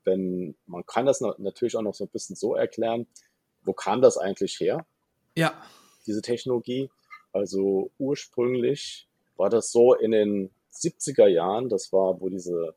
[0.04, 3.08] wenn man kann das natürlich auch noch so ein bisschen so erklären,
[3.64, 4.86] wo kam das eigentlich her?
[5.36, 5.54] Ja.
[6.06, 6.90] Diese Technologie.
[7.32, 12.76] Also ursprünglich war das so in den 70er Jahren, das war, wo diese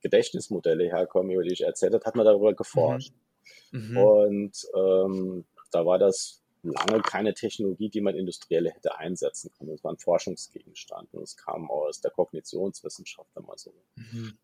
[0.00, 3.12] Gedächtnismodelle herkommen, über die ich erzählt habe, hat man darüber geforscht.
[3.70, 3.90] Mhm.
[3.90, 3.96] Mhm.
[3.96, 9.70] Und ähm, da war das lange keine Technologie, die man industriell hätte einsetzen können.
[9.70, 14.38] Es war ein Forschungsgegenstand und es kam aus der Kognitionswissenschaft, wenn man so mhm.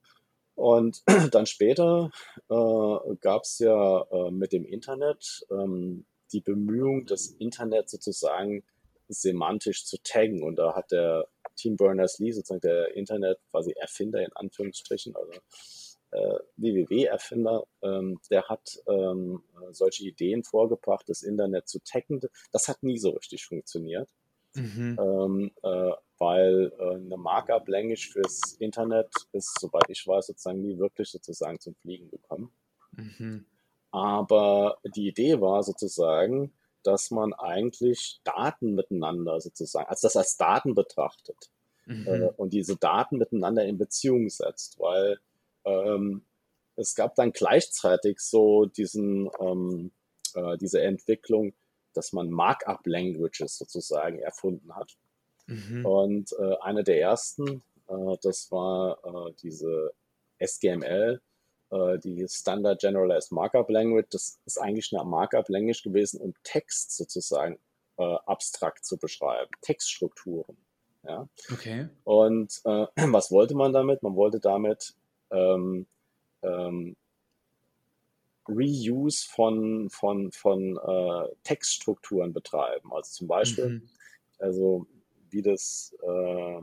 [0.58, 2.10] Und dann später
[2.50, 8.64] äh, gab es ja äh, mit dem Internet ähm, die Bemühung, das Internet sozusagen
[9.06, 10.42] semantisch zu taggen.
[10.42, 15.32] Und da hat der Tim Berners-Lee, sozusagen der Internet quasi Erfinder in Anführungsstrichen, also
[16.10, 22.20] äh, WWW-Erfinder, ähm, der hat ähm, solche Ideen vorgebracht, das Internet zu taggen.
[22.52, 24.08] Das hat nie so richtig funktioniert,
[24.54, 24.98] mhm.
[25.00, 31.10] ähm, äh, weil äh, eine Markup-Language fürs Internet ist, soweit ich weiß, sozusagen nie wirklich
[31.10, 32.50] sozusagen zum Fliegen gekommen.
[32.92, 33.46] Mhm.
[33.90, 40.74] Aber die Idee war sozusagen, dass man eigentlich Daten miteinander sozusagen, als das als Daten
[40.74, 41.50] betrachtet
[41.86, 42.06] mhm.
[42.06, 45.18] äh, und diese Daten miteinander in Beziehung setzt, weil
[45.68, 46.22] ähm,
[46.76, 49.90] es gab dann gleichzeitig so diesen, ähm,
[50.34, 51.52] äh, diese Entwicklung,
[51.92, 54.96] dass man Markup-Languages sozusagen erfunden hat.
[55.46, 55.84] Mhm.
[55.84, 59.92] Und äh, eine der ersten, äh, das war äh, diese
[60.38, 61.20] SGML,
[61.70, 64.08] äh, die Standard Generalized Markup Language.
[64.10, 67.58] Das ist eigentlich eine Markup Language gewesen, um Text sozusagen
[67.96, 70.56] äh, abstrakt zu beschreiben, Textstrukturen.
[71.02, 71.28] Ja.
[71.52, 71.88] Okay.
[72.04, 74.02] Und äh, was wollte man damit?
[74.02, 74.94] Man wollte damit
[75.30, 75.86] ähm,
[76.42, 76.96] ähm,
[78.48, 82.92] Reuse von, von, von äh, Textstrukturen betreiben.
[82.92, 83.88] Also zum Beispiel, mhm.
[84.38, 84.86] also
[85.30, 86.60] wie das, äh,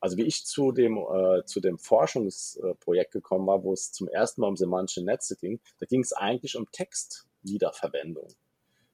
[0.00, 4.42] also wie ich zu dem, äh, zu dem Forschungsprojekt gekommen war, wo es zum ersten
[4.42, 8.28] Mal um semantische Netze ging, da ging es eigentlich um Textwiederverwendung.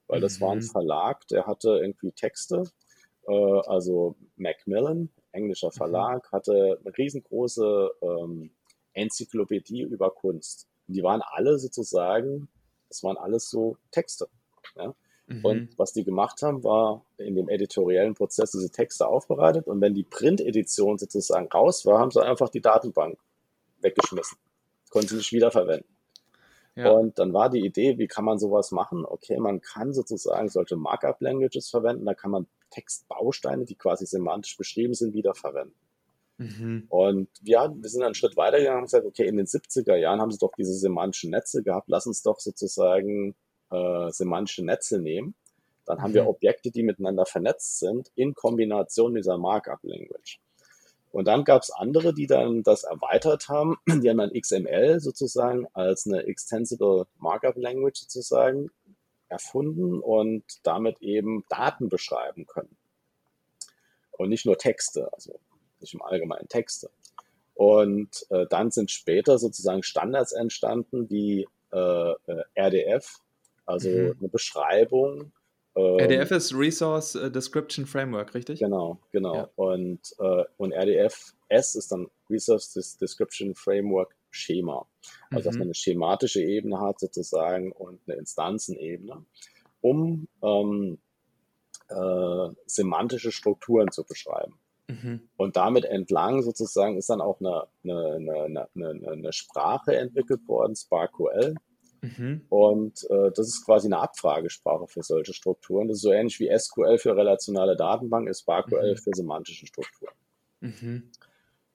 [0.07, 0.41] Weil das mhm.
[0.41, 0.63] war ein mhm.
[0.63, 2.63] Verlag, der hatte irgendwie Texte,
[3.27, 5.77] äh, also Macmillan, englischer mhm.
[5.77, 6.35] Verlag, mhm.
[6.35, 8.51] hatte eine riesengroße ähm,
[8.97, 10.67] Enzyklopädie über Kunst.
[10.87, 12.47] Und die waren alle sozusagen,
[12.89, 14.27] das waren alles so Texte.
[14.75, 14.93] Ja?
[15.27, 15.45] Mhm.
[15.45, 19.93] Und was die gemacht haben, war in dem editoriellen Prozess diese Texte aufbereitet und wenn
[19.93, 23.19] die Print-Edition sozusagen raus war, haben sie einfach die Datenbank
[23.81, 24.37] weggeschmissen.
[24.89, 25.87] Konnten sie nicht wiederverwenden.
[26.75, 26.91] Ja.
[26.91, 29.03] Und dann war die Idee, wie kann man sowas machen?
[29.03, 34.93] Okay, man kann sozusagen solche Markup-Languages verwenden, da kann man Textbausteine, die quasi semantisch beschrieben
[34.93, 35.75] sind, wiederverwenden.
[36.37, 36.85] Mhm.
[36.89, 40.31] Und ja, wir sind einen Schritt weitergegangen und gesagt, okay, in den 70er Jahren haben
[40.31, 43.35] sie doch diese semantischen Netze gehabt, lass uns doch sozusagen
[43.71, 45.35] äh, semantische Netze nehmen.
[45.85, 46.29] Dann haben wir mhm.
[46.29, 50.39] Objekte, die miteinander vernetzt sind, in Kombination dieser Markup-Language.
[51.11, 53.77] Und dann gab es andere, die dann das erweitert haben.
[53.87, 58.69] Die haben dann XML sozusagen als eine Extensible Markup Language sozusagen
[59.29, 62.77] erfunden und damit eben Daten beschreiben können.
[64.11, 65.39] Und nicht nur Texte, also
[65.81, 66.89] nicht im Allgemeinen Texte.
[67.53, 73.19] Und äh, dann sind später sozusagen Standards entstanden, wie äh, äh RDF,
[73.65, 74.15] also mhm.
[74.19, 75.31] eine Beschreibung.
[75.75, 78.59] Ähm, RDF ist Resource äh, Description Framework, richtig?
[78.59, 79.35] Genau, genau.
[79.35, 79.49] Ja.
[79.55, 84.87] Und, äh, und RDF S ist dann Resource Description Framework Schema.
[85.31, 85.43] Also, mhm.
[85.43, 89.25] dass man eine schematische Ebene hat sozusagen und eine Instanzenebene,
[89.81, 90.99] um ähm,
[91.89, 94.59] äh, semantische Strukturen zu beschreiben.
[94.87, 95.29] Mhm.
[95.35, 101.55] Und damit entlang sozusagen ist dann auch eine, eine, eine, eine, Sprache entwickelt worden, SparkQL.
[102.01, 102.45] Mhm.
[102.49, 105.87] Und äh, das ist quasi eine Abfragesprache für solche Strukturen.
[105.87, 108.97] Das ist so ähnlich wie SQL für relationale Datenbanken, ist SparkQL mhm.
[108.97, 110.13] für semantische Strukturen.
[110.61, 111.11] Mhm.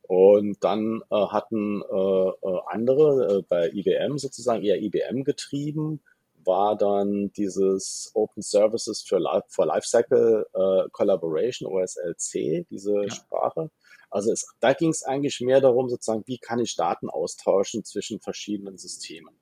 [0.03, 6.01] Und dann äh, hatten äh, äh andere äh, bei IBM sozusagen eher IBM getrieben,
[6.45, 13.11] war dann dieses Open Services für, for Lifecycle äh, Collaboration, OSLC, diese ja.
[13.11, 13.71] Sprache.
[14.11, 18.21] Also es, da ging es eigentlich mehr darum, sozusagen, wie kann ich Daten austauschen zwischen
[18.21, 19.35] verschiedenen Systemen.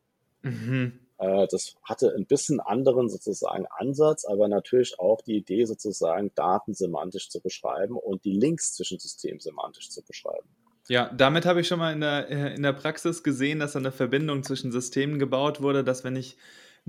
[0.43, 1.01] Mhm.
[1.19, 6.75] Äh, das hatte ein bisschen anderen sozusagen Ansatz, aber natürlich auch die Idee sozusagen Daten
[6.75, 10.49] semantisch zu beschreiben und die Links zwischen Systemen semantisch zu beschreiben.
[10.89, 13.93] Ja, damit habe ich schon mal in der, äh, in der Praxis gesehen, dass eine
[13.93, 16.37] Verbindung zwischen Systemen gebaut wurde, dass wenn ich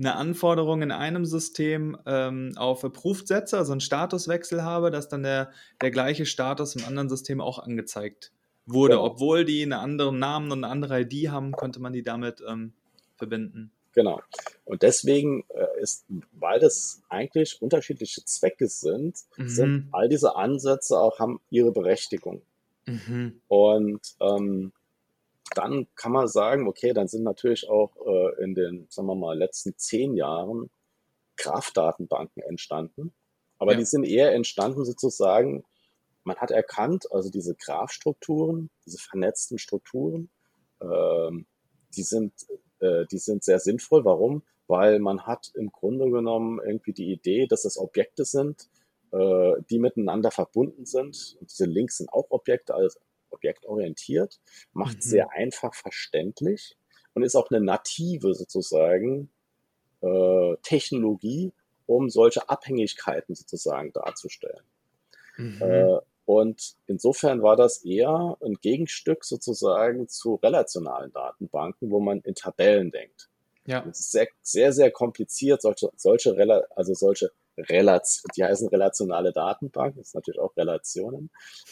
[0.02, 5.22] eine Anforderung in einem System ähm, auf Approved setze, also einen Statuswechsel habe, dass dann
[5.22, 8.32] der, der gleiche Status im anderen System auch angezeigt
[8.66, 8.94] wurde.
[8.94, 9.06] Genau.
[9.06, 12.72] Obwohl die einen anderen Namen und eine andere ID haben, konnte man die damit ähm,
[13.16, 13.70] verbinden.
[13.94, 14.20] Genau.
[14.64, 19.48] Und deswegen äh, ist, weil das eigentlich unterschiedliche Zwecke sind, mhm.
[19.48, 22.42] sind all diese Ansätze auch haben ihre Berechtigung.
[22.86, 23.40] Mhm.
[23.48, 24.72] Und ähm,
[25.54, 29.36] dann kann man sagen, okay, dann sind natürlich auch äh, in den, sagen wir mal,
[29.36, 30.70] letzten zehn Jahren
[31.36, 33.12] Graph-Datenbanken entstanden.
[33.58, 33.78] Aber ja.
[33.78, 35.64] die sind eher entstanden sozusagen,
[36.24, 40.30] man hat erkannt, also diese Graph-Strukturen, diese vernetzten Strukturen,
[40.80, 41.30] äh,
[41.96, 42.32] die sind,
[42.80, 44.04] äh, die sind sehr sinnvoll.
[44.04, 44.42] Warum?
[44.66, 48.68] Weil man hat im Grunde genommen irgendwie die Idee, dass das Objekte sind,
[49.10, 51.36] äh, die miteinander verbunden sind.
[51.40, 52.98] Und diese Links sind auch Objekte, also
[53.32, 54.40] objektorientiert,
[54.72, 55.02] macht mhm.
[55.02, 56.76] sehr einfach verständlich
[57.14, 59.30] und ist auch eine native sozusagen
[60.00, 61.52] äh, Technologie,
[61.86, 64.64] um solche Abhängigkeiten sozusagen darzustellen.
[65.36, 65.62] Mhm.
[65.62, 72.34] Äh, und insofern war das eher ein Gegenstück sozusagen zu relationalen Datenbanken, wo man in
[72.34, 73.28] Tabellen denkt.
[73.66, 73.84] Ja.
[73.88, 79.98] Es ist sehr, sehr, sehr kompliziert, solche, solche, also solche Relation, die heißen relationale Datenbanken,
[80.00, 81.30] das ist natürlich auch Relationen,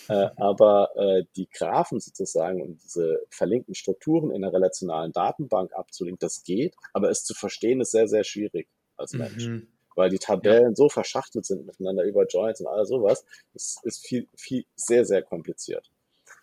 [0.09, 6.19] äh, aber äh, die Graphen sozusagen und diese verlinkten Strukturen in einer relationalen Datenbank abzulegen,
[6.19, 9.47] das geht, aber es zu verstehen ist sehr, sehr schwierig als Mensch.
[9.47, 9.69] Mhm.
[9.97, 10.75] Weil die Tabellen ja.
[10.77, 15.23] so verschachtelt sind miteinander über Joins und all sowas, es ist viel, viel, sehr, sehr
[15.23, 15.90] kompliziert.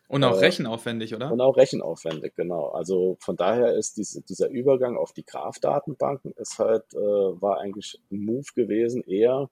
[0.07, 1.31] Und auch äh, rechenaufwendig, oder?
[1.31, 2.69] Und auch rechenaufwendig, genau.
[2.69, 7.99] Also von daher ist diese, dieser Übergang auf die Graph-Datenbanken ist halt, äh, war eigentlich
[8.11, 9.49] ein Move gewesen, eher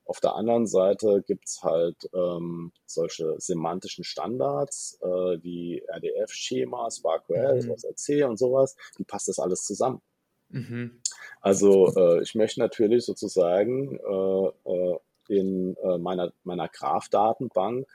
[0.05, 7.63] Auf der anderen Seite gibt es halt ähm, solche semantischen Standards äh, wie RDF-Schema, SparkQL,
[7.63, 7.71] mhm.
[7.71, 8.75] RC und sowas.
[8.97, 10.01] Wie passt das alles zusammen?
[10.49, 11.01] Mhm.
[11.39, 14.97] Also äh, ich möchte natürlich sozusagen äh, äh
[15.29, 17.87] in äh, meiner, meiner Graph-Datenbank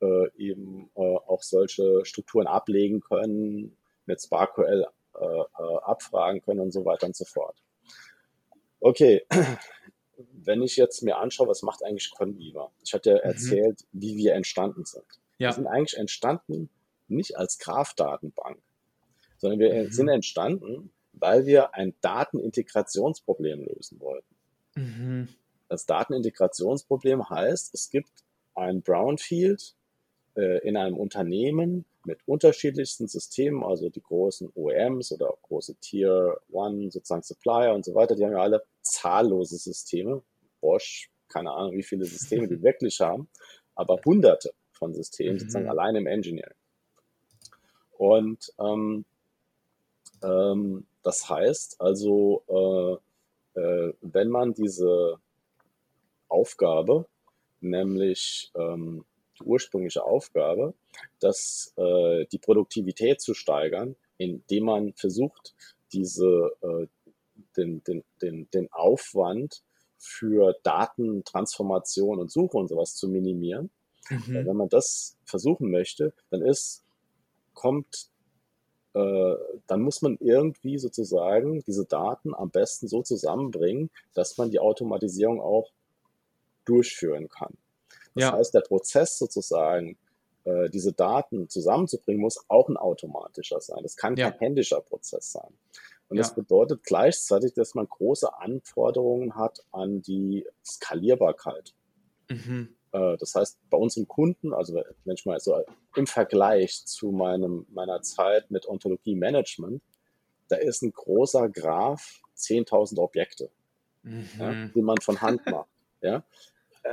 [0.00, 4.86] äh, eben auch solche Strukturen ablegen können, mit SparkQL
[5.82, 7.56] abfragen können und so weiter und so fort.
[8.80, 9.26] Okay,
[10.32, 12.70] wenn ich jetzt mir anschaue, was macht eigentlich Conviva?
[12.84, 13.22] Ich hatte ja mhm.
[13.22, 15.04] erzählt, wie wir entstanden sind.
[15.38, 15.48] Ja.
[15.48, 16.68] Wir sind eigentlich entstanden
[17.08, 18.58] nicht als Graph-Datenbank,
[19.38, 19.92] sondern wir mhm.
[19.92, 24.34] sind entstanden, weil wir ein Datenintegrationsproblem lösen wollten.
[24.74, 25.28] Mhm.
[25.68, 28.10] Das Datenintegrationsproblem heißt, es gibt
[28.54, 29.74] ein Brownfield
[30.36, 36.90] äh, in einem Unternehmen mit unterschiedlichsten Systemen, also die großen OEMs oder große Tier One
[36.90, 40.22] sozusagen Supplier und so weiter, die haben ja alle zahllose Systeme.
[40.60, 43.28] Bosch, keine Ahnung, wie viele Systeme die wirklich haben,
[43.74, 45.38] aber hunderte von Systemen mhm.
[45.40, 46.56] sozusagen allein im Engineering.
[47.92, 49.04] Und ähm,
[50.22, 52.42] ähm, das heißt also,
[53.56, 55.18] äh, äh, wenn man diese
[56.28, 57.06] Aufgabe,
[57.60, 59.04] nämlich ähm,
[59.40, 60.74] die ursprüngliche Aufgabe,
[61.20, 65.54] dass äh, die Produktivität zu steigern, indem man versucht,
[65.92, 66.86] diese, äh,
[67.56, 69.62] den, den, den, den Aufwand
[69.98, 73.70] für Datentransformation und Suche und sowas zu minimieren.
[74.08, 74.46] Mhm.
[74.46, 76.84] Wenn man das versuchen möchte, dann ist,
[77.54, 78.10] kommt
[78.92, 79.34] äh,
[79.68, 85.40] dann muss man irgendwie sozusagen diese Daten am besten so zusammenbringen, dass man die Automatisierung
[85.40, 85.70] auch
[86.64, 87.56] durchführen kann.
[88.14, 88.32] Das ja.
[88.32, 89.96] heißt, der Prozess sozusagen,
[90.44, 93.82] äh, diese Daten zusammenzubringen, muss auch ein automatischer sein.
[93.82, 94.30] Das kann ja.
[94.30, 95.52] kein händischer Prozess sein.
[96.08, 96.22] Und ja.
[96.22, 101.72] das bedeutet gleichzeitig, dass man große Anforderungen hat an die Skalierbarkeit.
[102.28, 102.74] Mhm.
[102.92, 105.62] Äh, das heißt, bei unseren Kunden, also wenn ich mal so
[105.94, 109.82] im Vergleich zu meinem, meiner Zeit mit Ontologie Management,
[110.48, 113.50] da ist ein großer Graph 10.000 Objekte,
[114.02, 114.28] mhm.
[114.38, 115.68] ja, die man von Hand macht.
[116.02, 116.24] Ja?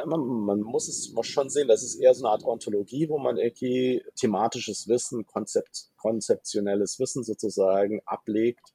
[0.05, 3.37] Man, man, muss es schon sehen, das ist eher so eine Art Ontologie, wo man
[3.37, 8.73] irgendwie thematisches Wissen, Konzept, konzeptionelles Wissen sozusagen ablegt,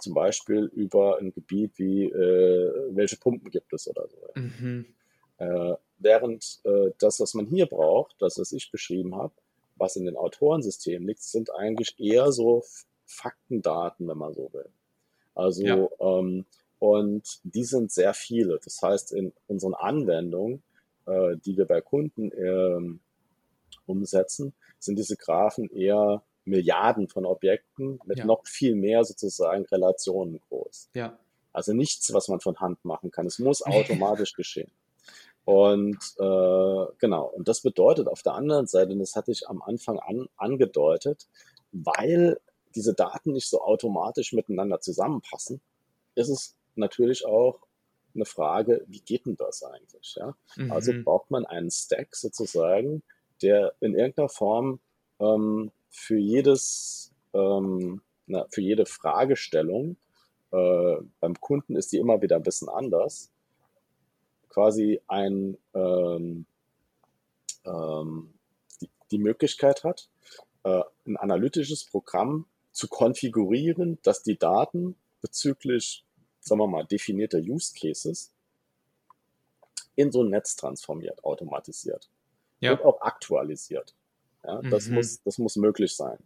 [0.00, 4.40] zum Beispiel über ein Gebiet wie äh, welche Pumpen gibt es oder so.
[4.40, 4.86] Mhm.
[5.38, 9.34] Äh, während äh, das, was man hier braucht, das, was ich beschrieben habe,
[9.76, 12.62] was in den Autorensystemen liegt, sind eigentlich eher so
[13.06, 14.68] Faktendaten, wenn man so will.
[15.34, 15.88] Also, ja.
[15.98, 16.46] ähm,
[16.84, 18.60] und die sind sehr viele.
[18.62, 20.62] Das heißt, in unseren Anwendungen,
[21.06, 22.98] äh, die wir bei Kunden äh,
[23.86, 28.26] umsetzen, sind diese Graphen eher Milliarden von Objekten mit ja.
[28.26, 30.90] noch viel mehr sozusagen Relationen groß.
[30.92, 31.18] Ja.
[31.54, 33.24] Also nichts, was man von Hand machen kann.
[33.24, 34.70] Es muss automatisch geschehen.
[35.46, 39.62] Und äh, genau, und das bedeutet auf der anderen Seite, und das hatte ich am
[39.62, 41.28] Anfang an, angedeutet,
[41.72, 42.38] weil
[42.74, 45.62] diese Daten nicht so automatisch miteinander zusammenpassen,
[46.14, 47.60] ist es natürlich auch
[48.14, 50.14] eine Frage, wie geht denn das eigentlich?
[50.16, 50.36] Ja?
[50.56, 50.72] Also mhm.
[50.72, 53.02] Also braucht man einen Stack sozusagen,
[53.42, 54.80] der in irgendeiner Form
[55.20, 59.96] ähm, für jedes, ähm, na, für jede Fragestellung,
[60.52, 63.30] äh, beim Kunden ist die immer wieder ein bisschen anders,
[64.48, 66.46] quasi ein, ähm,
[67.64, 68.34] ähm,
[68.80, 70.08] die, die, Möglichkeit hat,
[70.62, 76.03] äh, ein analytisches Programm zu konfigurieren, dass die Daten bezüglich,
[76.44, 78.32] sagen wir mal, definierter Use Cases
[79.96, 82.10] in so ein Netz transformiert, automatisiert
[82.60, 82.72] ja.
[82.72, 83.94] und auch aktualisiert.
[84.44, 84.96] Ja, das, mhm.
[84.96, 86.18] muss, das muss möglich sein.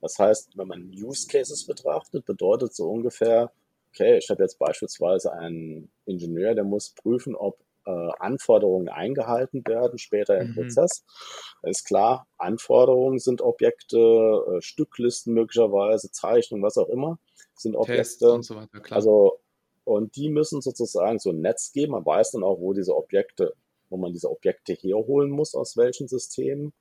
[0.00, 3.52] Das heißt, wenn man Use Cases betrachtet, bedeutet so ungefähr,
[3.90, 9.98] okay, ich habe jetzt beispielsweise einen Ingenieur, der muss prüfen, ob äh, Anforderungen eingehalten werden
[9.98, 10.54] später im mhm.
[10.54, 11.04] Prozess.
[11.62, 17.18] Ist klar, Anforderungen sind Objekte, äh, Stücklisten möglicherweise, Zeichnungen, was auch immer,
[17.54, 18.32] sind Objekte.
[18.32, 18.96] und so weiter, klar.
[18.96, 19.38] Also,
[19.84, 21.92] und die müssen sozusagen so ein Netz geben.
[21.92, 23.54] Man weiß dann auch, wo diese Objekte,
[23.90, 26.72] wo man diese Objekte herholen muss, aus welchen Systemen.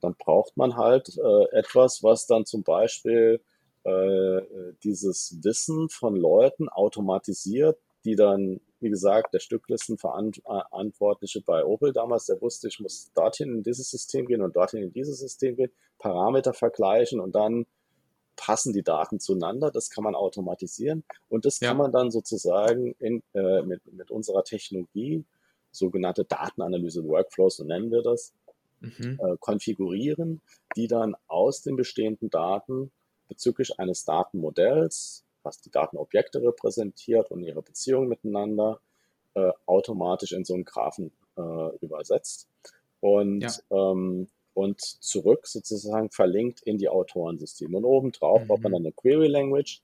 [0.00, 3.40] Dann braucht man halt äh, etwas, was dann zum Beispiel
[3.84, 4.40] äh,
[4.84, 12.40] dieses Wissen von Leuten automatisiert, die dann, wie gesagt, der Stücklistenverantwortliche bei Opel damals, der
[12.40, 16.52] wusste, ich muss dorthin in dieses System gehen und dorthin in dieses System gehen, Parameter
[16.52, 17.66] vergleichen und dann
[18.36, 19.70] passen die Daten zueinander.
[19.70, 21.68] Das kann man automatisieren und das ja.
[21.68, 25.24] kann man dann sozusagen in, äh, mit, mit unserer Technologie,
[25.72, 28.32] sogenannte Datenanalyse Workflows, so nennen wir das,
[28.80, 29.18] mhm.
[29.20, 30.40] äh, konfigurieren,
[30.76, 32.90] die dann aus den bestehenden Daten
[33.28, 38.80] bezüglich eines Datenmodells, was die Datenobjekte repräsentiert und ihre Beziehungen miteinander,
[39.34, 42.48] äh, automatisch in so einen Graphen äh, übersetzt
[43.00, 43.52] und, ja.
[43.70, 47.76] ähm, und zurück sozusagen verlinkt in die Autorensysteme.
[47.76, 48.46] Und obendrauf mhm.
[48.46, 49.82] braucht man dann eine Query Language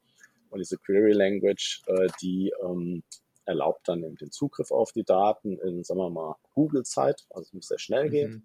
[0.48, 3.02] und diese Query Language, äh, die ähm,
[3.44, 7.52] erlaubt dann eben den Zugriff auf die Daten in, sagen wir mal, Google-Zeit, also es
[7.52, 8.30] muss sehr schnell gehen.
[8.30, 8.42] Mhm.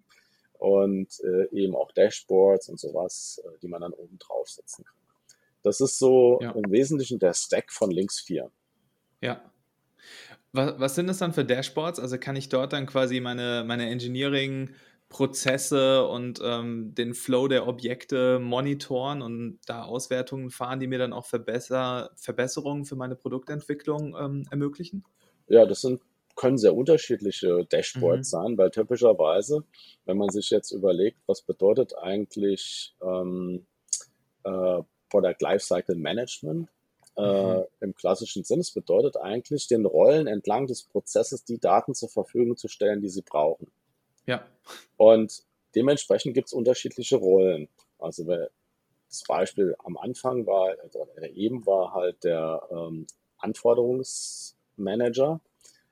[0.58, 4.96] Und äh, eben auch Dashboards und sowas, äh, die man dann oben draufsetzen kann.
[5.62, 6.50] Das ist so ja.
[6.50, 8.50] im Wesentlichen der Stack von Links 4.
[9.22, 9.50] Ja.
[10.52, 12.00] Was, was sind das dann für Dashboards?
[12.00, 14.74] Also kann ich dort dann quasi meine, meine Engineering-
[15.08, 21.14] Prozesse und ähm, den Flow der Objekte monitoren und da Auswertungen fahren, die mir dann
[21.14, 25.04] auch Verbesser Verbesserungen für meine Produktentwicklung ähm, ermöglichen?
[25.46, 26.02] Ja, das sind,
[26.36, 28.38] können sehr unterschiedliche Dashboards mhm.
[28.38, 29.64] sein, weil typischerweise,
[30.04, 33.66] wenn man sich jetzt überlegt, was bedeutet eigentlich ähm,
[34.44, 36.68] äh, Product Lifecycle Management,
[37.16, 37.64] äh, mhm.
[37.80, 38.60] im klassischen Sinn.
[38.60, 43.08] Es bedeutet eigentlich, den Rollen entlang des Prozesses die Daten zur Verfügung zu stellen, die
[43.08, 43.68] sie brauchen.
[44.28, 44.46] Ja.
[44.96, 45.42] Und
[45.74, 47.68] dementsprechend gibt es unterschiedliche Rollen.
[47.98, 53.06] Also das Beispiel am Anfang war, oder eben war halt der ähm,
[53.38, 55.40] Anforderungsmanager,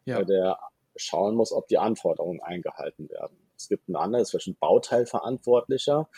[0.05, 0.23] ja.
[0.23, 0.59] der
[0.97, 3.39] schauen muss, ob die Anforderungen eingehalten werden.
[3.57, 6.09] Es gibt einen anderen, das ist ein Bauteilverantwortlicher,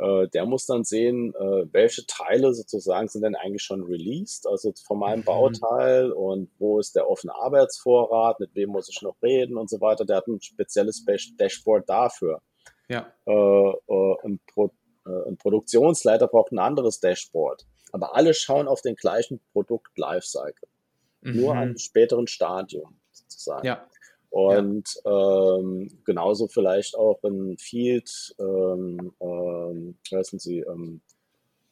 [0.00, 4.72] äh, der muss dann sehen, äh, welche Teile sozusagen sind denn eigentlich schon released, also
[4.86, 5.24] von meinem mhm.
[5.24, 9.80] Bauteil und wo ist der offene Arbeitsvorrat, mit wem muss ich noch reden und so
[9.80, 10.04] weiter.
[10.04, 11.04] Der hat ein spezielles
[11.38, 12.40] Dashboard dafür.
[12.88, 13.12] Ja.
[13.26, 14.70] Äh, äh, ein, Pro,
[15.06, 17.66] äh, ein Produktionsleiter braucht ein anderes Dashboard.
[17.92, 20.68] Aber alle schauen auf den gleichen Produkt-Lifecycle.
[21.20, 21.36] Mhm.
[21.40, 23.66] Nur an einem späteren Stadium sozusagen.
[23.66, 23.86] Ja.
[24.30, 25.56] Und ja.
[25.56, 31.00] ähm, genauso vielleicht auch ein Field, ähm, ähm, wissen Sie, ähm,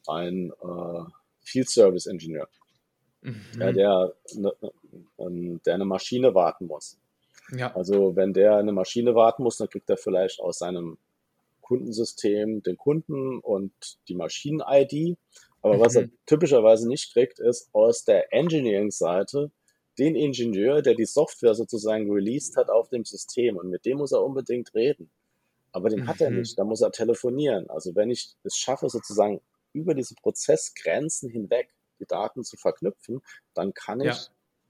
[0.09, 2.49] ein äh, Field Service Engineer,
[3.23, 3.43] mhm.
[3.59, 4.53] ja, der, ne,
[5.19, 6.99] ne, der eine Maschine warten muss.
[7.57, 7.75] Ja.
[7.75, 10.99] Also wenn der eine Maschine warten muss, dann kriegt er vielleicht aus seinem
[11.61, 13.73] Kundensystem den Kunden und
[14.09, 15.17] die Maschinen-ID.
[15.63, 15.81] Aber mhm.
[15.81, 16.13] was er mhm.
[16.27, 19.51] typischerweise nicht kriegt, ist aus der Engineering-Seite
[19.99, 24.13] den Ingenieur, der die Software sozusagen released hat auf dem System und mit dem muss
[24.13, 25.11] er unbedingt reden.
[25.73, 26.09] Aber den mhm.
[26.09, 26.39] hat er mhm.
[26.39, 27.69] nicht, da muss er telefonieren.
[27.69, 29.41] Also wenn ich es schaffe, sozusagen
[29.73, 31.69] über diese Prozessgrenzen hinweg
[32.01, 33.21] die Daten zu verknüpfen,
[33.55, 34.29] dann kann ich ja.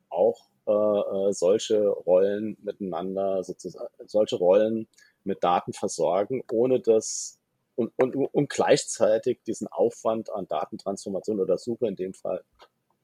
[0.09, 4.89] auch äh, äh, solche Rollen miteinander, sozusagen, solche Rollen
[5.24, 7.39] mit Daten versorgen, ohne dass
[7.74, 12.43] und, und, und gleichzeitig diesen Aufwand an Datentransformation oder Suche in dem Fall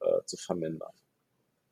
[0.01, 0.93] äh, zu vermindern.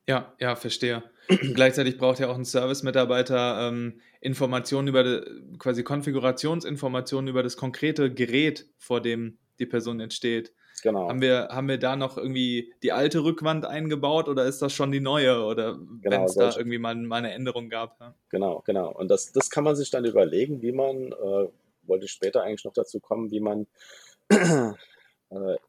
[0.07, 1.03] Ja, ja, verstehe.
[1.27, 5.23] Gleichzeitig braucht ja auch ein Service-Mitarbeiter ähm, Informationen über
[5.59, 10.53] quasi Konfigurationsinformationen über das konkrete Gerät, vor dem die Person entsteht.
[10.81, 11.07] Genau.
[11.07, 14.91] Haben wir, haben wir da noch irgendwie die alte Rückwand eingebaut oder ist das schon
[14.91, 15.43] die neue?
[15.43, 17.97] Oder genau, wenn es da irgendwie mal, mal, eine Änderung gab?
[18.01, 18.15] Ja?
[18.29, 18.91] Genau, genau.
[18.91, 21.47] Und das, das kann man sich dann überlegen, wie man, äh,
[21.83, 23.67] wollte ich später eigentlich noch dazu kommen, wie man
[24.29, 24.73] äh,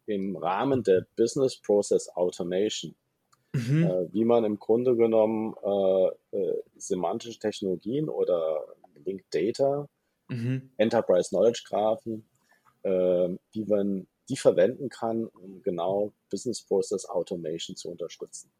[0.07, 2.97] im Rahmen der Business Process Automation
[3.55, 3.85] mhm.
[3.85, 8.65] äh, wie man im Grunde genommen äh, äh, semantische Technologien oder
[9.05, 9.89] Linked Data,
[10.29, 10.71] mhm.
[10.77, 12.25] Enterprise Knowledge Graphen,
[12.83, 18.51] ähm, wie man die verwenden kann, um genau Business Process Automation zu unterstützen.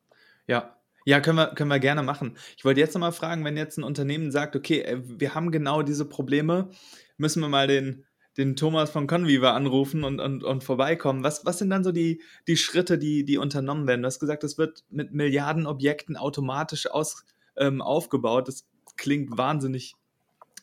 [0.47, 0.77] Ja,
[1.07, 2.37] ja, können wir, können wir gerne machen.
[2.57, 5.83] Ich wollte jetzt nochmal fragen, wenn jetzt ein Unternehmen sagt, okay, äh, wir haben genau
[5.83, 6.71] diese Probleme,
[7.19, 8.07] müssen wir mal den,
[8.37, 11.23] den Thomas von Conviva anrufen und, und, und vorbeikommen.
[11.23, 14.03] Was, was sind dann so die, die Schritte, die, die unternommen werden?
[14.03, 17.25] Du hast gesagt, es wird mit Milliarden Objekten automatisch aus,
[17.57, 18.49] ähm, aufgebaut.
[18.49, 18.67] Das
[18.97, 19.95] klingt wahnsinnig.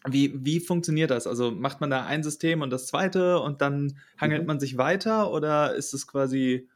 [0.07, 1.28] Wie, wie funktioniert das?
[1.28, 4.47] Also macht man da ein System und das zweite und dann hangelt mhm.
[4.47, 6.67] man sich weiter oder ist es quasi,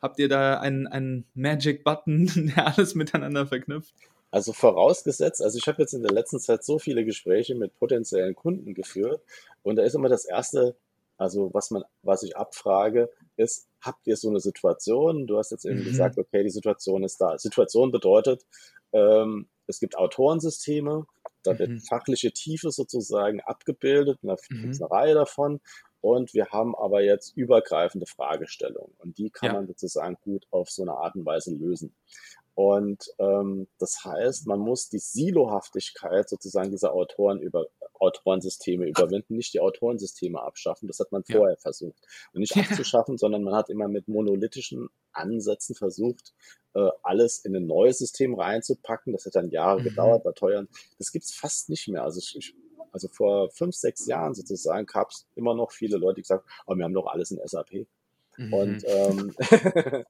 [0.00, 2.26] habt ihr da einen, einen Magic Button,
[2.56, 3.94] der alles miteinander verknüpft?
[4.36, 8.34] Also vorausgesetzt, also ich habe jetzt in der letzten Zeit so viele Gespräche mit potenziellen
[8.34, 9.22] Kunden geführt
[9.62, 10.76] und da ist immer das erste,
[11.16, 13.08] also was man, was ich abfrage,
[13.38, 15.26] ist, habt ihr so eine Situation?
[15.26, 15.84] Du hast jetzt eben mhm.
[15.84, 17.38] gesagt, okay, die Situation ist da.
[17.38, 18.44] Situation bedeutet,
[18.92, 21.06] ähm, es gibt Autorensysteme,
[21.42, 21.58] da mhm.
[21.58, 25.60] wird fachliche Tiefe sozusagen abgebildet, da gibt es eine Reihe davon.
[26.02, 29.52] Und wir haben aber jetzt übergreifende Fragestellungen und die kann ja.
[29.54, 31.94] man sozusagen gut auf so eine Art und Weise lösen.
[32.56, 39.52] Und ähm, das heißt, man muss die Silohaftigkeit sozusagen dieser Autoren über Autorensysteme überwinden, nicht
[39.52, 40.88] die Autorensysteme abschaffen.
[40.88, 41.60] Das hat man vorher ja.
[41.60, 41.98] versucht.
[42.32, 46.32] Und nicht abzuschaffen, sondern man hat immer mit monolithischen Ansätzen versucht,
[46.72, 49.12] äh, alles in ein neues System reinzupacken.
[49.12, 49.84] Das hat dann Jahre mhm.
[49.84, 50.66] gedauert, war teuer.
[50.96, 52.04] Das gibt's fast nicht mehr.
[52.04, 52.54] Also ich,
[52.90, 56.62] also vor fünf, sechs Jahren sozusagen gab es immer noch viele Leute, die gesagt haben,
[56.66, 57.86] oh, wir haben doch alles in SAP.
[58.36, 58.52] Mhm.
[58.52, 59.34] Und, ähm,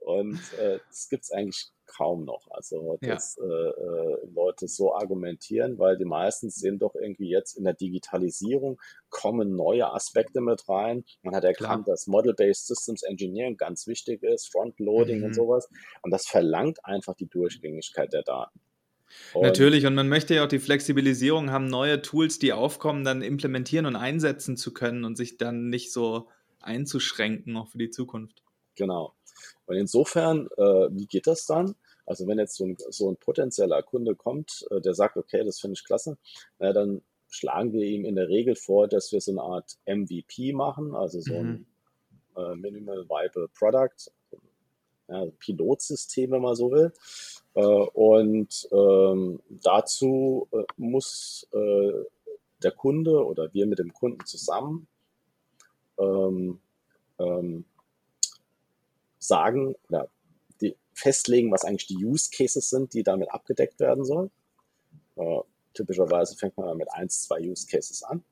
[0.00, 2.46] und äh, das gibt es eigentlich kaum noch.
[2.50, 3.44] Also, dass ja.
[3.44, 8.80] äh, äh, Leute so argumentieren, weil die meisten sehen doch irgendwie jetzt in der Digitalisierung
[9.10, 11.04] kommen neue Aspekte mit rein.
[11.22, 11.94] Man hat erkannt, Klar.
[11.94, 15.24] dass Model-Based Systems Engineering ganz wichtig ist, Frontloading mhm.
[15.26, 15.68] und sowas.
[16.02, 18.60] Und das verlangt einfach die Durchgängigkeit der Daten.
[19.32, 23.22] Und Natürlich, und man möchte ja auch die Flexibilisierung haben, neue Tools, die aufkommen, dann
[23.22, 26.28] implementieren und einsetzen zu können und sich dann nicht so
[26.66, 28.42] einzuschränken, auch für die Zukunft.
[28.74, 29.14] Genau.
[29.66, 31.74] Und insofern, äh, wie geht das dann?
[32.06, 35.60] Also wenn jetzt so ein, so ein potenzieller Kunde kommt, äh, der sagt, okay, das
[35.60, 36.18] finde ich klasse,
[36.58, 40.52] na, dann schlagen wir ihm in der Regel vor, dass wir so eine Art MVP
[40.52, 41.66] machen, also so mhm.
[42.36, 44.10] ein äh, Minimal Viable Product,
[45.08, 46.92] ja, Pilotsystem, wenn man so will.
[47.54, 51.92] Äh, und ähm, dazu äh, muss äh,
[52.62, 54.86] der Kunde oder wir mit dem Kunden zusammen
[55.98, 56.60] ähm,
[57.18, 57.64] ähm,
[59.18, 60.08] sagen oder
[60.60, 64.30] die festlegen, was eigentlich die Use Cases sind, die damit abgedeckt werden sollen.
[65.16, 65.40] Äh,
[65.72, 68.24] typischerweise fängt man mit eins, zwei Use Cases an.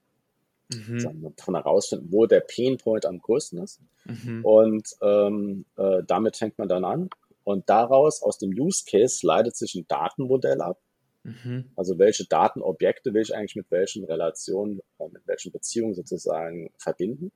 [0.73, 1.35] Mhm.
[1.39, 3.81] Von herausfinden, wo der Pain Point am größten ist.
[4.05, 4.45] Mhm.
[4.45, 7.11] Und ähm, äh, damit fängt man dann an.
[7.45, 10.81] Und daraus, aus dem Use Case, leitet sich ein Datenmodell ab.
[11.25, 11.71] Mhm.
[11.77, 17.33] Also welche Datenobjekte will ich eigentlich mit welchen Relationen, äh, mit welchen Beziehungen sozusagen verbinden,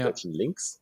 [0.00, 0.06] ja.
[0.06, 0.80] welchen Links.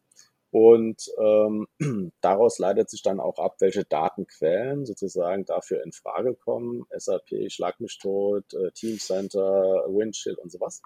[0.50, 1.66] Und ähm,
[2.20, 6.86] daraus leitet sich dann auch ab, welche Datenquellen sozusagen dafür in Frage kommen.
[6.96, 10.80] SAP, Schlag mich tot, äh, Teamcenter, Windshield und sowas.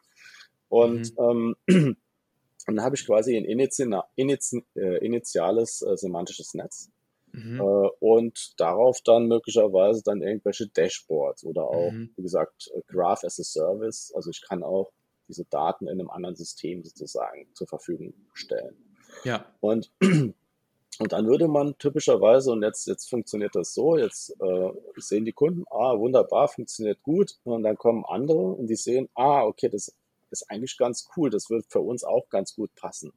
[0.68, 1.54] Und mhm.
[1.68, 1.96] ähm,
[2.66, 6.90] dann habe ich quasi ein Inizi Inizi äh, initiales äh, semantisches Netz.
[7.32, 7.60] Mhm.
[7.60, 12.12] Äh, und darauf dann möglicherweise dann irgendwelche Dashboards oder auch, mhm.
[12.16, 14.12] wie gesagt, äh, Graph as a Service.
[14.14, 14.92] Also ich kann auch
[15.32, 18.76] diese Daten in einem anderen System sozusagen zur Verfügung stellen.
[19.24, 19.46] Ja.
[19.60, 25.24] Und, und dann würde man typischerweise, und jetzt, jetzt funktioniert das so, jetzt äh, sehen
[25.24, 27.38] die Kunden, ah, wunderbar, funktioniert gut.
[27.44, 29.94] Und dann kommen andere und die sehen, ah, okay, das
[30.30, 33.12] ist eigentlich ganz cool, das wird für uns auch ganz gut passen.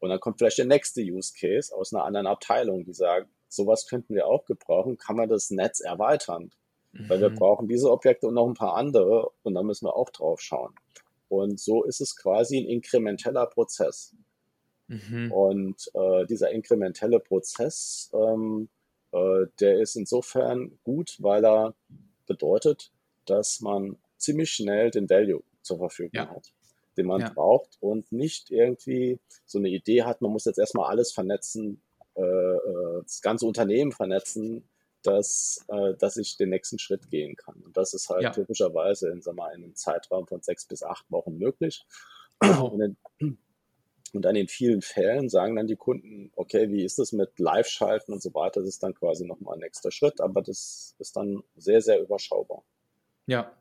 [0.00, 3.86] Und dann kommt vielleicht der nächste Use Case aus einer anderen Abteilung, die sagt, sowas
[3.86, 6.50] könnten wir auch gebrauchen, kann man das Netz erweitern?
[6.92, 7.34] Weil wir mhm.
[7.36, 10.74] brauchen diese Objekte und noch ein paar andere und da müssen wir auch drauf schauen.
[11.28, 14.14] Und so ist es quasi ein inkrementeller Prozess.
[14.88, 15.30] Mhm.
[15.30, 18.68] Und äh, dieser inkrementelle Prozess, ähm,
[19.12, 21.74] äh, der ist insofern gut, weil er
[22.26, 22.90] bedeutet,
[23.26, 26.28] dass man ziemlich schnell den Value zur Verfügung ja.
[26.28, 26.52] hat,
[26.96, 27.30] den man ja.
[27.30, 31.80] braucht und nicht irgendwie so eine Idee hat, man muss jetzt erstmal alles vernetzen,
[32.14, 34.64] äh, äh, das ganze Unternehmen vernetzen,
[35.02, 37.56] dass, äh, dass ich den nächsten Schritt gehen kann.
[37.64, 38.30] Und das ist halt ja.
[38.30, 41.84] typischerweise in, sag mal, in einem Zeitraum von sechs bis acht Wochen möglich.
[42.40, 42.68] Genau.
[42.68, 43.38] Und, in,
[44.12, 48.12] und dann in vielen Fällen sagen dann die Kunden, okay, wie ist das mit Live-Schalten
[48.12, 48.60] und so weiter?
[48.60, 52.64] Das ist dann quasi nochmal ein nächster Schritt, aber das ist dann sehr, sehr überschaubar.
[53.26, 53.54] Ja,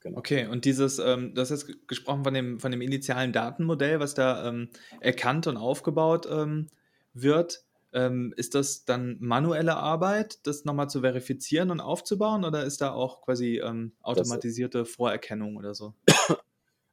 [0.00, 0.18] Genau.
[0.18, 4.14] Okay, und dieses, ähm, du hast jetzt gesprochen von dem, von dem initialen Datenmodell, was
[4.14, 4.68] da ähm,
[5.00, 6.68] erkannt und aufgebaut ähm,
[7.14, 7.64] wird.
[7.92, 12.92] Ähm, ist das dann manuelle Arbeit, das nochmal zu verifizieren und aufzubauen oder ist da
[12.92, 15.94] auch quasi ähm, automatisierte das, Vorerkennung oder so?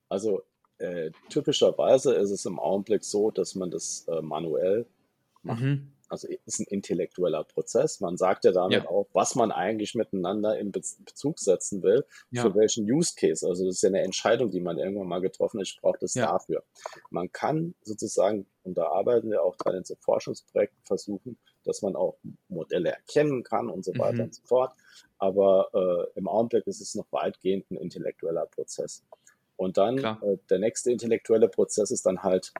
[0.08, 0.44] Also
[0.78, 4.86] äh, typischerweise ist es im Augenblick so, dass man das äh, manuell
[5.42, 5.62] macht.
[5.62, 8.00] Mhm also ist ein intellektueller Prozess.
[8.00, 8.90] Man sagt ja damit ja.
[8.90, 12.44] auch, was man eigentlich miteinander in Bezug setzen will, ja.
[12.44, 13.48] für welchen Use Case.
[13.48, 16.14] Also das ist ja eine Entscheidung, die man irgendwann mal getroffen hat, ich brauche das
[16.14, 16.28] ja.
[16.28, 16.64] dafür.
[17.10, 21.96] Man kann sozusagen, und da arbeiten wir auch dran in so Forschungsprojekten, versuchen, dass man
[21.96, 24.24] auch Modelle erkennen kann und so weiter mhm.
[24.26, 24.74] und so fort.
[25.18, 29.04] Aber äh, im Augenblick ist es noch weitgehend ein intellektueller Prozess.
[29.58, 32.54] Und dann äh, der nächste intellektuelle Prozess ist dann halt,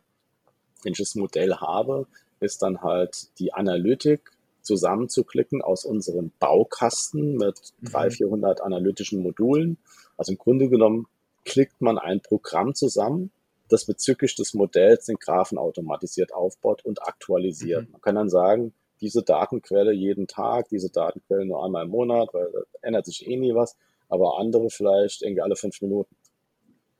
[0.84, 2.08] wenn ich das Modell habe,
[2.46, 4.32] ist dann halt die Analytik
[4.62, 8.16] zusammenzuklicken aus unserem Baukasten mit 300, mhm.
[8.16, 9.78] 400 analytischen Modulen.
[10.18, 11.08] Also im Grunde genommen
[11.44, 13.32] klickt man ein Programm zusammen,
[13.70, 17.88] das bezüglich des Modells den Graphen automatisiert aufbaut und aktualisiert.
[17.88, 17.92] Mhm.
[17.94, 22.50] Man kann dann sagen, diese Datenquelle jeden Tag, diese Datenquelle nur einmal im Monat, weil
[22.52, 23.76] da ändert sich eh nie was,
[24.10, 26.16] aber andere vielleicht irgendwie alle fünf Minuten.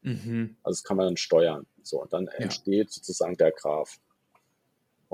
[0.02, 0.58] Mhm.
[0.62, 1.66] Also das kann man dann steuern.
[1.82, 2.34] So, und dann ja.
[2.34, 4.00] entsteht sozusagen der Graph.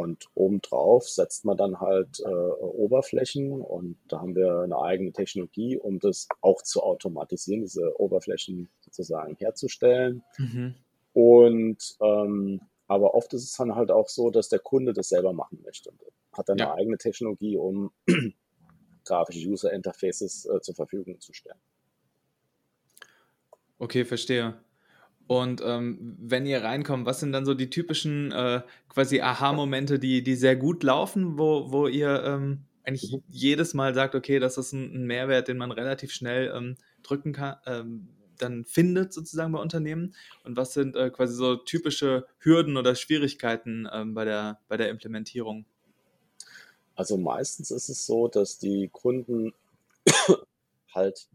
[0.02, 5.78] Und obendrauf setzt man dann halt äh, Oberflächen und da haben wir eine eigene Technologie,
[5.78, 10.24] um das auch zu automatisieren, diese Oberflächen sozusagen herzustellen.
[10.40, 10.74] Mhm.
[11.14, 15.34] Und ähm, aber oft ist es dann halt auch so, dass der Kunde das selber
[15.34, 16.02] machen möchte und
[16.34, 16.72] hat dann ja.
[16.72, 17.92] eine eigene Technologie, um
[19.06, 21.60] grafische User Interfaces äh, zur Verfügung zu stellen.
[23.78, 24.56] Okay, verstehe.
[25.32, 30.24] Und ähm, wenn ihr reinkommt, was sind dann so die typischen äh, quasi Aha-Momente, die,
[30.24, 34.74] die sehr gut laufen, wo, wo ihr ähm, eigentlich jedes Mal sagt, okay, das ist
[34.74, 38.10] ein, ein Mehrwert, den man relativ schnell ähm, drücken kann, ähm,
[38.40, 40.16] dann findet sozusagen bei Unternehmen?
[40.44, 44.90] Und was sind äh, quasi so typische Hürden oder Schwierigkeiten ähm, bei, der, bei der
[44.90, 45.64] Implementierung?
[46.94, 49.54] Also meistens ist es so, dass die Kunden
[50.94, 51.30] halt,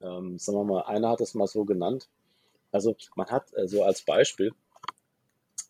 [0.00, 2.08] ähm, sagen wir mal, einer hat es mal so genannt.
[2.72, 4.52] Also man hat also als Beispiel,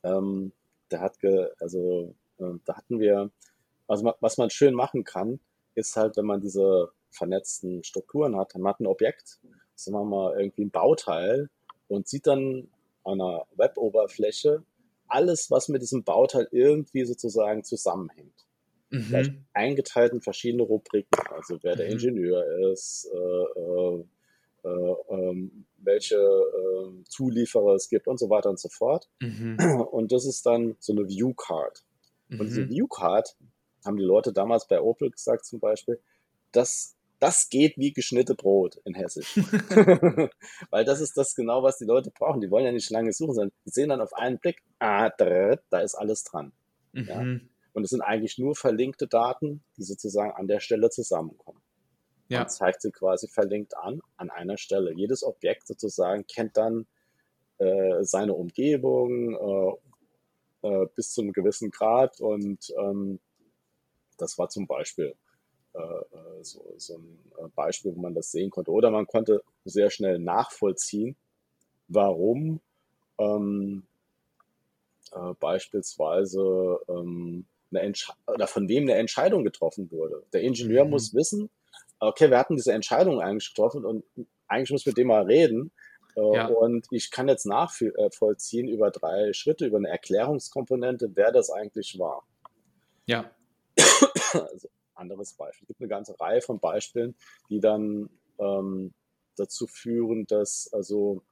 [0.03, 0.53] ähm,
[0.91, 3.31] der hat ge, also äh, da hatten wir,
[3.89, 5.41] also was man schön machen kann,
[5.75, 9.41] ist halt, wenn man diese vernetzten Strukturen hat, dann hat ein Objekt,
[9.75, 11.51] sagen wir mal irgendwie ein Bauteil
[11.89, 12.69] und sieht dann
[13.05, 14.63] an einer Web-Oberfläche
[15.09, 18.47] alles, was mit diesem Bauteil irgendwie sozusagen zusammenhängt.
[18.91, 19.03] Mhm.
[19.03, 21.93] Vielleicht eingeteilt in verschiedene Rubriken, also wer der mhm.
[21.93, 24.05] Ingenieur ist, äh, äh, äh,
[24.63, 29.09] welche äh, Zulieferer es gibt und so weiter und so fort.
[29.21, 29.59] Mhm.
[29.91, 31.85] Und das ist dann so eine View-Card.
[32.31, 32.71] Und diese mhm.
[32.71, 33.37] View-Card,
[33.85, 36.01] haben die Leute damals bei Opel gesagt zum Beispiel,
[36.53, 39.37] das, das geht wie geschnitte Brot in Hessisch.
[40.71, 42.41] Weil das ist das genau, was die Leute brauchen.
[42.41, 45.81] Die wollen ja nicht lange suchen, sondern die sehen dann auf einen Blick, ah, da
[45.81, 46.53] ist alles dran.
[46.93, 47.05] Mhm.
[47.09, 47.21] Ja?
[47.75, 51.61] Und es sind eigentlich nur verlinkte Daten, die sozusagen an der Stelle zusammenkommen.
[52.33, 52.41] Ja.
[52.41, 54.93] Man zeigt sie quasi verlinkt an, an einer Stelle.
[54.93, 56.87] Jedes Objekt sozusagen kennt dann
[57.59, 59.79] äh, seine Umgebung
[60.63, 63.21] äh, äh, bis zu einem gewissen Grad und ähm,
[64.17, 65.15] das war zum Beispiel
[65.75, 68.71] äh, äh, so, so, ein äh, Beispiel, wo man das sehen konnte.
[68.71, 71.17] Oder man konnte sehr schnell nachvollziehen,
[71.89, 72.61] warum
[73.19, 73.85] ähm,
[75.13, 77.93] äh, beispielsweise ähm, eine
[78.27, 80.23] oder von wem eine Entscheidung getroffen wurde.
[80.33, 80.91] Der Ingenieur mhm.
[80.91, 81.51] muss wissen,
[82.09, 84.05] okay, wir hatten diese Entscheidung eigentlich getroffen und
[84.49, 85.73] eigentlich muss mit dem mal reden.
[86.17, 86.47] Äh, ja.
[86.47, 92.25] Und ich kann jetzt nachvollziehen über drei Schritte, über eine Erklärungskomponente, wer das eigentlich war.
[93.07, 93.31] Ja.
[94.35, 95.65] Also, anderes Beispiel.
[95.65, 97.15] Es gibt eine ganze Reihe von Beispielen,
[97.51, 98.95] die dann ähm,
[99.37, 101.23] dazu führen, dass also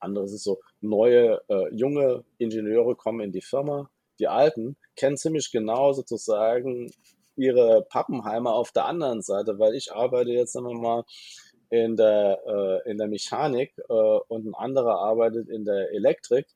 [0.00, 5.52] anderes ist so, neue, äh, junge Ingenieure kommen in die Firma, die alten kennen ziemlich
[5.52, 6.90] genau sozusagen
[7.36, 11.04] ihre Pappenheimer auf der anderen Seite, weil ich arbeite jetzt wir mal
[11.70, 16.46] in der, äh, in der Mechanik äh, und ein anderer arbeitet in der Elektrik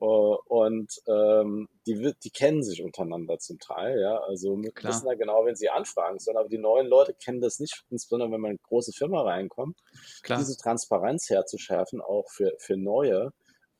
[0.00, 4.18] äh, und ähm, die, die kennen sich untereinander zum Teil, ja.
[4.18, 4.92] Also wir Klar.
[4.92, 8.30] wissen ja genau, wenn sie anfragen sollen, aber die neuen Leute kennen das nicht, insbesondere
[8.30, 9.78] wenn man in eine große Firma reinkommt,
[10.22, 10.38] Klar.
[10.38, 13.32] diese Transparenz herzuschärfen, auch für, für neue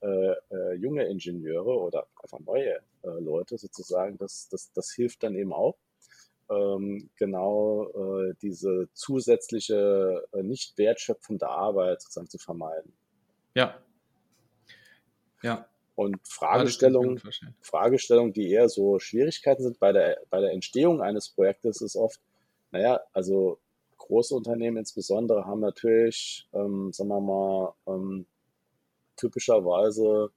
[0.03, 5.35] äh, äh, junge Ingenieure oder einfach neue äh, Leute sozusagen, das, das, das hilft dann
[5.35, 5.77] eben auch.
[6.51, 12.93] Ähm, genau äh, diese zusätzliche, äh, nicht wertschöpfende Arbeit sozusagen zu vermeiden.
[13.55, 13.79] Ja.
[15.43, 15.67] Ja.
[15.95, 17.21] Und Fragestellungen,
[17.61, 22.21] Fragestellungen, die eher so Schwierigkeiten sind bei der, bei der Entstehung eines Projektes, ist oft,
[22.71, 23.59] naja, also
[23.99, 28.27] große Unternehmen insbesondere haben natürlich, ähm, sagen wir mal, ähm,
[29.17, 30.31] typischerweise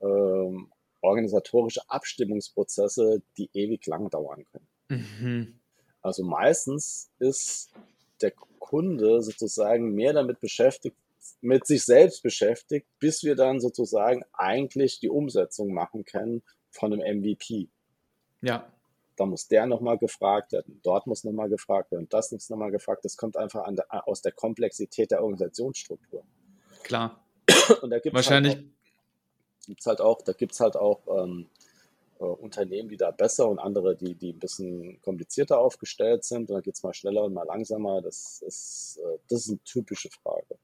[0.00, 0.70] ähm,
[1.02, 4.69] organisatorische Abstimmungsprozesse, die ewig lang dauern können.
[4.90, 5.54] Mhm.
[6.02, 7.72] Also meistens ist
[8.20, 10.96] der Kunde sozusagen mehr damit beschäftigt,
[11.40, 17.20] mit sich selbst beschäftigt, bis wir dann sozusagen eigentlich die Umsetzung machen können von einem
[17.20, 17.68] MVP.
[18.42, 18.70] Ja.
[19.16, 23.04] Da muss der nochmal gefragt werden, dort muss nochmal gefragt werden, das muss nochmal gefragt.
[23.04, 26.24] Das kommt einfach der, aus der Komplexität der Organisationsstruktur.
[26.82, 27.22] Klar.
[27.82, 28.54] Und da gibt Wahrscheinlich.
[28.54, 28.66] Halt
[29.66, 31.48] gibt's halt auch, da gibt es halt auch ähm,
[32.20, 36.50] äh, Unternehmen, die da besser und andere, die, die ein bisschen komplizierter aufgestellt sind.
[36.50, 38.02] Und dann geht es mal schneller und mal langsamer.
[38.02, 40.58] Das ist, äh, das ist eine typische Frage.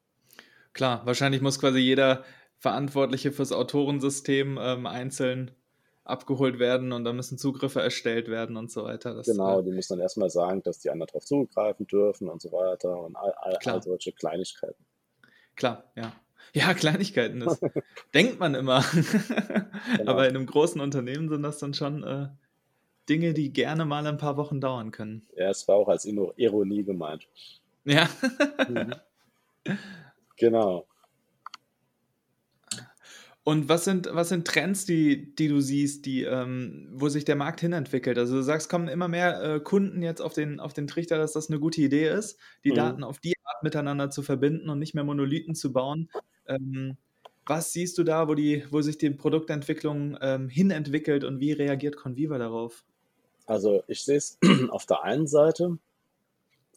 [0.73, 2.25] Klar, wahrscheinlich muss quasi jeder
[2.59, 5.51] Verantwortliche fürs Autorensystem ähm, einzeln
[6.05, 9.15] abgeholt werden und da müssen Zugriffe erstellt werden und so weiter.
[9.15, 12.41] Das, genau, äh, die müssen dann erstmal sagen, dass die anderen darauf zugreifen dürfen und
[12.41, 14.85] so weiter und all, all, all solche Kleinigkeiten.
[15.57, 16.13] Klar, ja.
[16.53, 17.61] Ja, Kleinigkeiten, das
[18.15, 18.85] denkt man immer.
[19.97, 20.11] genau.
[20.11, 22.29] Aber in einem großen Unternehmen sind das dann schon äh,
[23.09, 25.27] Dinge, die gerne mal ein paar Wochen dauern können.
[25.37, 27.29] Ja, es war auch als Ironie gemeint.
[27.85, 28.09] Ja.
[28.69, 28.95] mhm.
[30.39, 30.87] Genau.
[33.43, 37.37] Und was sind, was sind Trends, die, die du siehst, die, ähm, wo sich der
[37.37, 38.19] Markt hinentwickelt?
[38.19, 41.33] Also du sagst, kommen immer mehr äh, Kunden jetzt auf den, auf den Trichter, dass
[41.33, 42.75] das eine gute Idee ist, die mhm.
[42.75, 46.11] Daten auf die miteinander zu verbinden und nicht mehr Monolithen zu bauen.
[46.47, 46.97] Ähm,
[47.47, 51.97] was siehst du da, wo, die, wo sich die Produktentwicklung ähm, hinentwickelt und wie reagiert
[51.97, 52.85] Conviva darauf?
[53.47, 54.39] Also ich sehe es
[54.71, 55.79] auf der einen Seite,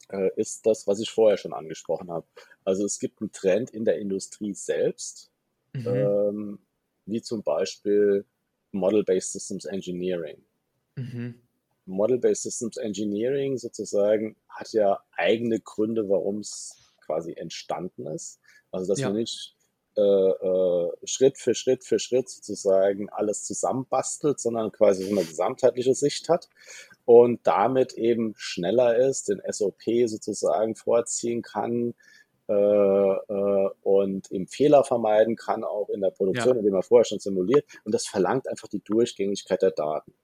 [0.10, 2.26] äh, ist das, was ich vorher schon angesprochen habe.
[2.66, 5.32] Also es gibt einen Trend in der Industrie selbst,
[5.74, 5.88] mhm.
[5.88, 6.60] ähm,
[7.06, 8.26] wie zum Beispiel
[8.72, 10.38] Model-Based Systems Engineering.
[10.96, 11.36] Mhm.
[11.90, 18.40] Model-Based Systems Engineering sozusagen hat ja eigene Gründe, warum es quasi entstanden ist.
[18.72, 19.08] Also dass ja.
[19.08, 19.56] man nicht
[19.98, 25.96] äh, äh, Schritt für Schritt für Schritt sozusagen alles zusammenbastelt, sondern quasi so eine gesamtheitliche
[25.96, 26.50] Sicht hat
[27.06, 31.96] und damit eben schneller ist, den SOP sozusagen vorziehen kann,
[32.50, 36.60] äh, äh, und eben Fehler vermeiden kann, auch in der Produktion, ja.
[36.60, 37.64] indem man vorher schon simuliert.
[37.84, 40.16] Und das verlangt einfach die Durchgängigkeit der Daten.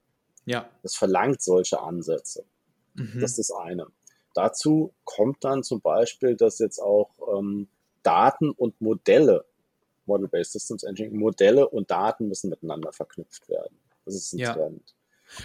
[0.45, 0.69] Ja.
[0.83, 2.45] Das verlangt solche Ansätze.
[2.93, 3.19] Mhm.
[3.19, 3.87] Das ist das eine.
[4.33, 7.67] Dazu kommt dann zum Beispiel, dass jetzt auch ähm,
[8.03, 9.45] Daten und Modelle,
[10.05, 13.77] Model-Based Systems Engineering, Modelle und Daten müssen miteinander verknüpft werden.
[14.05, 14.53] Das ist ein ja.
[14.53, 14.95] Trend.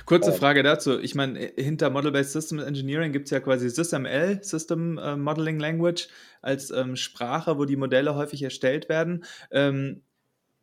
[0.04, 0.98] Kurze ähm, Frage dazu.
[0.98, 6.08] Ich meine, hinter Model-Based System Engineering gibt es ja quasi SysML, System äh, Modeling Language,
[6.42, 9.24] als ähm, Sprache, wo die Modelle häufig erstellt werden.
[9.50, 10.02] Ähm,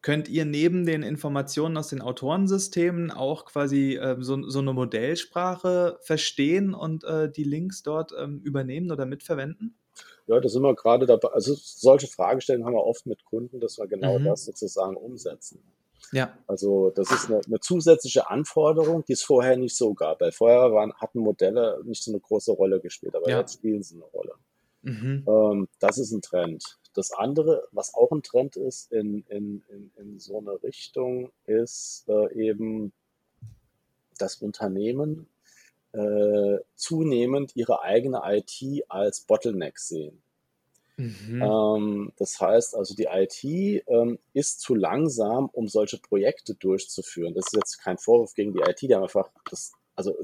[0.07, 5.99] Könnt ihr neben den Informationen aus den Autorensystemen auch quasi äh, so, so, eine Modellsprache
[5.99, 9.77] verstehen und äh, die Links dort ähm, übernehmen oder mitverwenden?
[10.27, 11.27] Ja, da sind wir gerade dabei.
[11.33, 14.23] Also solche Fragestellungen haben wir oft mit Kunden, dass wir genau mhm.
[14.23, 15.61] das sozusagen umsetzen.
[16.13, 16.37] Ja.
[16.47, 20.21] Also das ist eine, eine, zusätzliche Anforderung, die es vorher nicht so gab.
[20.21, 23.39] Weil vorher waren, hatten Modelle nicht so eine große Rolle gespielt, aber ja.
[23.39, 24.35] jetzt spielen sie eine Rolle.
[24.83, 25.25] Mhm.
[25.27, 26.63] Ähm, das ist ein Trend.
[26.97, 32.05] Das andere, was auch ein Trend ist in, in, in, in so eine Richtung, ist
[32.07, 32.91] äh, eben,
[34.17, 35.27] dass Unternehmen
[35.91, 40.23] äh, zunehmend ihre eigene IT als Bottleneck sehen.
[40.97, 41.39] Mhm.
[41.43, 47.35] Ähm, das heißt also, die IT ähm, ist zu langsam, um solche Projekte durchzuführen.
[47.35, 50.15] Das ist jetzt kein Vorwurf gegen die IT, die haben einfach das, also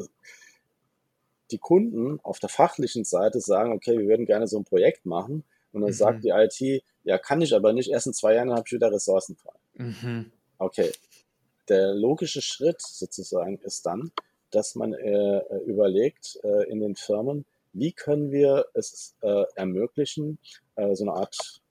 [1.51, 5.43] die Kunden auf der fachlichen Seite sagen, okay, wir würden gerne so ein Projekt machen.
[5.73, 5.95] Und dann mhm.
[5.95, 7.91] sagt die IT, ja, kann ich aber nicht.
[7.91, 9.53] Erst in zwei Jahren habe ich wieder Ressourcen frei.
[9.73, 10.31] Mhm.
[10.57, 10.91] Okay.
[11.67, 14.11] Der logische Schritt sozusagen ist dann,
[14.51, 20.37] dass man äh, überlegt äh, in den Firmen, wie können wir es äh, ermöglichen,
[20.75, 21.61] äh, so eine Art,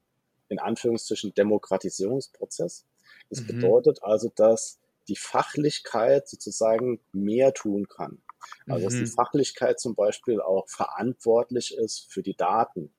[0.48, 2.84] in Anführungszeichen, Demokratisierungsprozess.
[3.30, 3.46] Das mhm.
[3.46, 4.78] bedeutet also, dass
[5.08, 8.20] die Fachlichkeit sozusagen mehr tun kann.
[8.66, 9.06] Also, dass die mhm.
[9.06, 12.92] Fachlichkeit zum Beispiel auch verantwortlich ist für die Daten.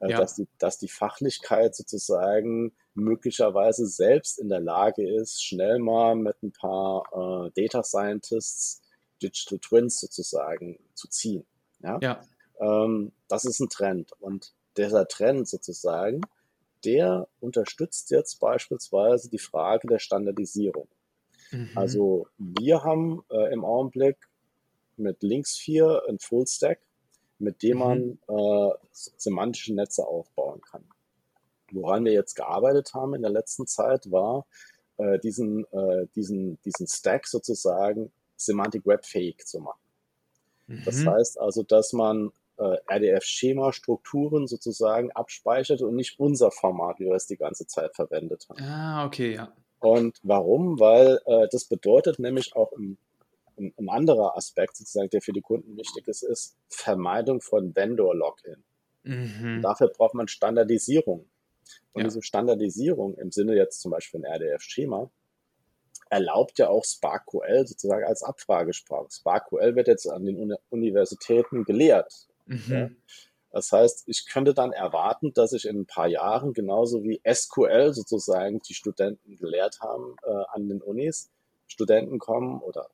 [0.00, 0.18] Äh, ja.
[0.18, 6.42] dass, die, dass die Fachlichkeit sozusagen möglicherweise selbst in der Lage ist, schnell mal mit
[6.42, 7.02] ein paar
[7.46, 8.82] äh, Data Scientists
[9.22, 11.44] Digital Twins sozusagen zu ziehen.
[11.80, 11.98] Ja.
[12.00, 12.20] ja.
[12.60, 14.12] Ähm, das ist ein Trend.
[14.20, 16.20] Und dieser Trend sozusagen,
[16.84, 20.88] der unterstützt jetzt beispielsweise die Frage der Standardisierung.
[21.50, 21.70] Mhm.
[21.74, 24.16] Also wir haben äh, im Augenblick
[24.96, 26.80] mit Links 4 ein Full Stack,
[27.38, 28.18] mit dem man mhm.
[28.28, 30.84] äh, semantische Netze aufbauen kann.
[31.70, 34.46] Woran wir jetzt gearbeitet haben in der letzten Zeit war,
[34.96, 39.80] äh, diesen, äh, diesen, diesen Stack sozusagen Semantic Web fähig zu machen.
[40.66, 40.82] Mhm.
[40.84, 47.14] Das heißt also, dass man äh, RDF-Schema-Strukturen sozusagen abspeichert und nicht unser Format, wie wir
[47.14, 48.62] es die ganze Zeit verwendet haben.
[48.62, 49.52] Ah, okay, ja.
[49.80, 50.80] Und warum?
[50.80, 52.98] Weil äh, das bedeutet nämlich auch im
[53.58, 58.64] ein, ein anderer Aspekt sozusagen, der für die Kunden wichtig ist, ist Vermeidung von Vendor-Login.
[59.02, 59.62] Mhm.
[59.62, 61.28] Dafür braucht man Standardisierung.
[61.92, 62.08] Und ja.
[62.08, 65.10] diese Standardisierung im Sinne jetzt zum Beispiel ein RDF-Schema
[66.10, 69.08] erlaubt ja auch SparkQL sozusagen als Abfragesprache.
[69.10, 72.28] SparkQL wird jetzt an den Universitäten gelehrt.
[72.46, 72.64] Mhm.
[72.68, 72.90] Ja.
[73.50, 77.94] Das heißt, ich könnte dann erwarten, dass ich in ein paar Jahren genauso wie SQL
[77.94, 81.30] sozusagen die Studenten gelehrt haben äh, an den Unis,
[81.66, 82.88] Studenten kommen oder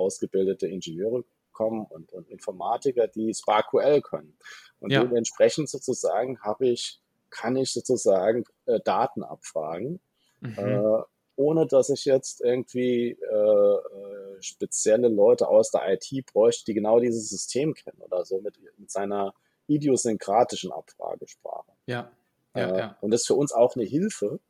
[0.00, 4.36] ausgebildete Ingenieure kommen und, und Informatiker, die SparkQL können.
[4.78, 5.04] Und ja.
[5.04, 10.00] dementsprechend sozusagen habe ich, kann ich sozusagen äh, Daten abfragen,
[10.40, 10.58] mhm.
[10.58, 11.02] äh,
[11.36, 16.98] ohne dass ich jetzt irgendwie äh, äh spezielle Leute aus der IT bräuchte, die genau
[16.98, 19.34] dieses System kennen oder so mit, mit seiner
[19.66, 21.72] idiosynkratischen Abfragesprache.
[21.86, 22.10] Ja.
[22.56, 22.96] ja, äh, ja.
[23.02, 24.40] Und das ist für uns auch eine Hilfe,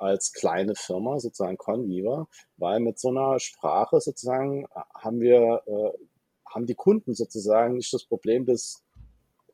[0.00, 2.26] als kleine Firma, sozusagen Conviva,
[2.56, 5.90] weil mit so einer Sprache sozusagen äh, haben wir, äh,
[6.46, 8.82] haben die Kunden sozusagen nicht das Problem, dass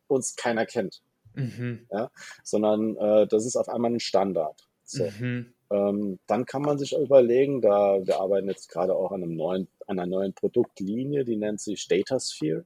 [0.07, 1.03] uns keiner kennt.
[1.35, 1.87] Mhm.
[1.91, 2.11] Ja?
[2.45, 4.69] Sondern äh, das ist auf einmal ein Standard.
[4.85, 5.05] So.
[5.19, 5.53] Mhm.
[5.69, 9.69] Ähm, dann kann man sich überlegen, da wir arbeiten jetzt gerade auch an einem neuen,
[9.89, 12.65] an einer neuen Produktlinie, die nennt sich Datasphere.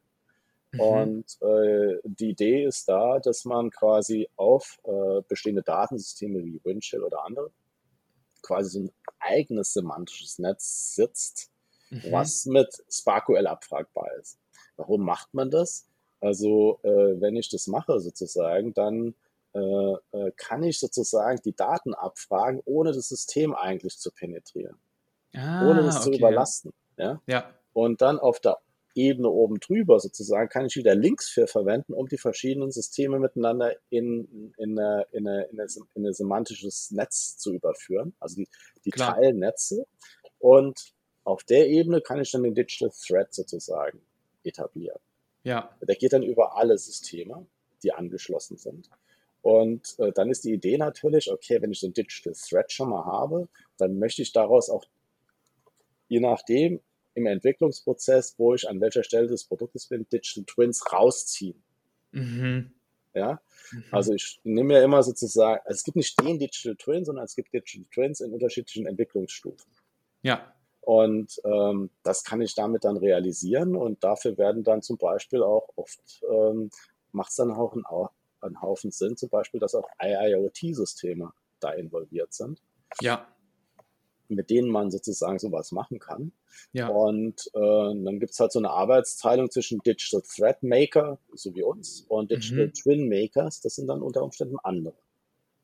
[0.73, 0.81] Mhm.
[0.81, 7.03] Und äh, die Idee ist da, dass man quasi auf äh, bestehende Datensysteme wie Windchill
[7.03, 7.51] oder andere
[8.51, 11.51] quasi so ein eigenes semantisches Netz sitzt,
[11.91, 12.03] mhm.
[12.11, 14.39] was mit SparkQL abfragbar ist.
[14.77, 15.87] Warum macht man das?
[16.21, 19.15] Also, äh, wenn ich das mache sozusagen, dann
[19.53, 24.79] äh, äh, kann ich sozusagen die Daten abfragen, ohne das System eigentlich zu penetrieren,
[25.35, 26.73] Ah, ohne das zu okay, überlasten.
[26.97, 27.23] Ja?
[27.27, 27.55] ja.
[27.73, 28.59] Und dann auf der
[29.01, 33.75] Ebene oben drüber sozusagen kann ich wieder Links für verwenden, um die verschiedenen Systeme miteinander
[33.89, 38.49] in, in, eine, in, eine, in, eine, in ein semantisches Netz zu überführen, also die,
[38.85, 39.15] die Klar.
[39.15, 39.87] Teilnetze.
[40.39, 40.95] Und
[41.25, 44.01] auf der Ebene kann ich dann den Digital Thread sozusagen
[44.43, 44.99] etablieren.
[45.43, 47.47] Ja, Der geht dann über alle Systeme,
[47.83, 48.91] die angeschlossen sind.
[49.43, 52.91] Und äh, dann ist die Idee natürlich, okay, wenn ich so einen Digital Thread schon
[52.91, 53.49] mal habe,
[53.79, 54.85] dann möchte ich daraus auch,
[56.09, 56.81] je nachdem,
[57.15, 61.63] im Entwicklungsprozess, wo ich an welcher Stelle des Produktes bin, Digital Twins rausziehen.
[62.13, 62.73] mhm.
[63.15, 63.41] Ja,
[63.73, 63.85] Mhm.
[63.91, 67.35] also ich nehme ja immer sozusagen, also es gibt nicht den Digital Twin, sondern es
[67.37, 69.71] gibt Digital Twins in unterschiedlichen Entwicklungsstufen.
[70.23, 75.43] ja, Und ähm, das kann ich damit dann realisieren und dafür werden dann zum Beispiel
[75.43, 76.71] auch oft, ähm,
[77.13, 77.85] macht es dann auch einen,
[78.41, 82.63] einen Haufen Sinn, zum Beispiel, dass auch IIoT-Systeme da involviert sind,
[83.01, 83.27] ja,
[84.31, 86.33] mit denen man sozusagen sowas machen kann.
[86.73, 91.55] ja, Und äh, dann gibt es halt so eine Arbeitsteilung zwischen Digital Thread Maker, so
[91.55, 92.73] wie uns, und Digital Mhm.
[92.75, 94.95] Twin Makers, das sind dann unter Umständen andere.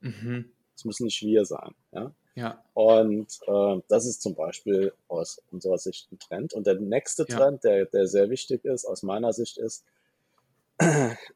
[0.01, 0.51] mhm.
[0.75, 1.75] Das müssen nicht wir sein.
[1.93, 2.13] Ja?
[2.35, 6.53] ja, Und äh, das ist zum Beispiel aus unserer Sicht ein Trend.
[6.53, 7.39] Und der nächste Ja.
[7.39, 9.85] Trend, der, der sehr wichtig ist, aus meiner Sicht, ist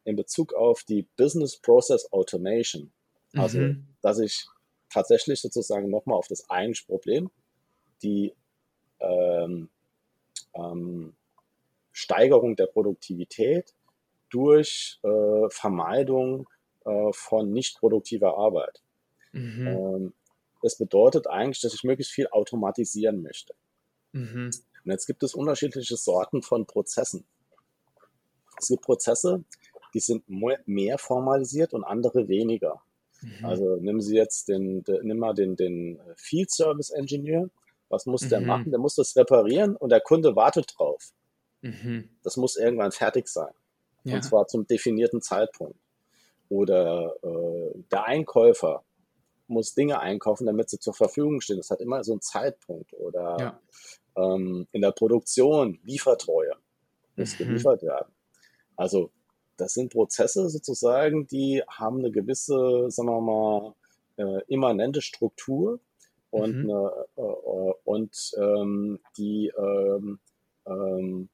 [0.04, 2.92] in Bezug auf die Business Process Automation.
[3.34, 3.86] Also, Mhm.
[4.02, 4.46] dass ich
[4.90, 7.30] tatsächlich sozusagen nochmal auf das eigentliche Problem,
[8.02, 8.34] die
[9.00, 9.68] ähm,
[10.54, 11.14] ähm,
[11.92, 13.74] Steigerung der Produktivität
[14.30, 16.48] durch äh, Vermeidung
[16.84, 18.82] äh, von nicht produktiver Arbeit.
[19.32, 19.66] Mhm.
[19.66, 20.14] Ähm,
[20.62, 23.54] das bedeutet eigentlich, dass ich möglichst viel automatisieren möchte.
[24.12, 24.50] Mhm.
[24.84, 27.24] Und jetzt gibt es unterschiedliche Sorten von Prozessen.
[28.58, 29.44] Es gibt Prozesse,
[29.94, 30.24] die sind
[30.66, 32.82] mehr formalisiert und andere weniger.
[33.22, 33.44] Mhm.
[33.44, 37.48] Also nehmen Sie jetzt den, den nimm mal den, den Field Service Engineer.
[37.88, 38.46] Was muss der Mhm.
[38.46, 38.70] machen?
[38.70, 41.12] Der muss das reparieren und der Kunde wartet drauf.
[41.62, 42.08] Mhm.
[42.22, 43.52] Das muss irgendwann fertig sein.
[44.04, 44.14] Ja.
[44.16, 45.78] Und zwar zum definierten Zeitpunkt.
[46.48, 48.84] Oder äh, der Einkäufer
[49.46, 51.56] muss Dinge einkaufen, damit sie zur Verfügung stehen.
[51.58, 52.92] Das hat immer so einen Zeitpunkt.
[52.94, 53.60] Oder Ja.
[54.16, 56.52] ähm, in der Produktion Liefertreue
[57.16, 57.44] muss Mhm.
[57.44, 58.12] geliefert werden.
[58.76, 59.10] Also
[59.60, 63.74] das sind Prozesse sozusagen, die haben eine gewisse, sagen wir mal,
[64.16, 65.80] äh, immanente Struktur
[66.30, 66.70] und, Mhm.
[66.70, 70.18] eine, äh, äh, und ähm, die ähm,
[70.66, 71.28] ähm,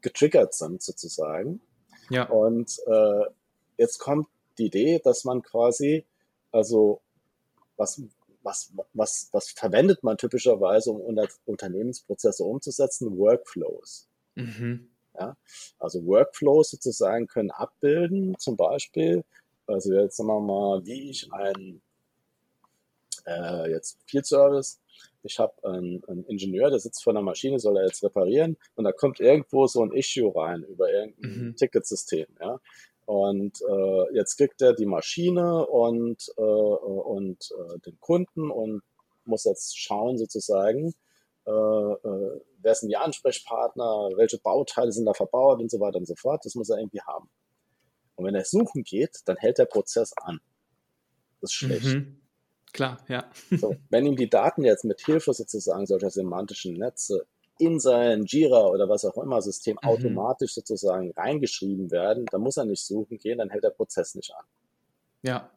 [0.00, 1.60] getriggert sind sozusagen.
[2.10, 2.28] Ja.
[2.28, 3.24] Und äh,
[3.76, 6.04] jetzt kommt die Idee, dass man quasi,
[6.52, 7.00] also
[7.76, 8.02] was,
[8.42, 13.16] was, was, was verwendet man typischerweise, um unter Unternehmensprozesse umzusetzen?
[13.18, 14.08] Workflows.
[14.34, 14.89] Mhm.
[15.78, 19.24] Also Workflows sozusagen können abbilden, zum Beispiel,
[19.66, 21.80] also jetzt sagen wir mal, wie ich ein
[23.26, 24.80] äh, jetzt Field Service,
[25.22, 28.84] ich habe einen, einen Ingenieur, der sitzt vor einer Maschine, soll er jetzt reparieren und
[28.84, 31.56] da kommt irgendwo so ein Issue rein über irgendein Mhm.
[31.56, 32.58] Ticketsystem, ja.
[33.06, 38.82] Und äh, jetzt kriegt er die Maschine und, äh, und äh, den Kunden und
[39.24, 40.94] muss jetzt schauen sozusagen,
[41.46, 46.06] äh, äh, wer sind die Ansprechpartner, welche Bauteile sind da verbaut und so weiter und
[46.06, 46.44] so fort.
[46.44, 47.28] Das muss er irgendwie haben.
[48.16, 50.40] Und wenn er suchen geht, dann hält der Prozess an.
[51.40, 51.84] Das ist schlecht.
[51.86, 52.20] Mhm.
[52.72, 53.30] Klar, ja.
[53.50, 57.26] So, wenn ihm die Daten jetzt mit Hilfe sozusagen solcher semantischen Netze
[57.58, 59.88] in sein Jira oder was auch immer System Mhm.
[59.88, 64.32] automatisch sozusagen reingeschrieben werden, dann muss er nicht suchen gehen, dann hält der Prozess nicht
[64.34, 64.44] an.
[65.22, 65.50] Ja.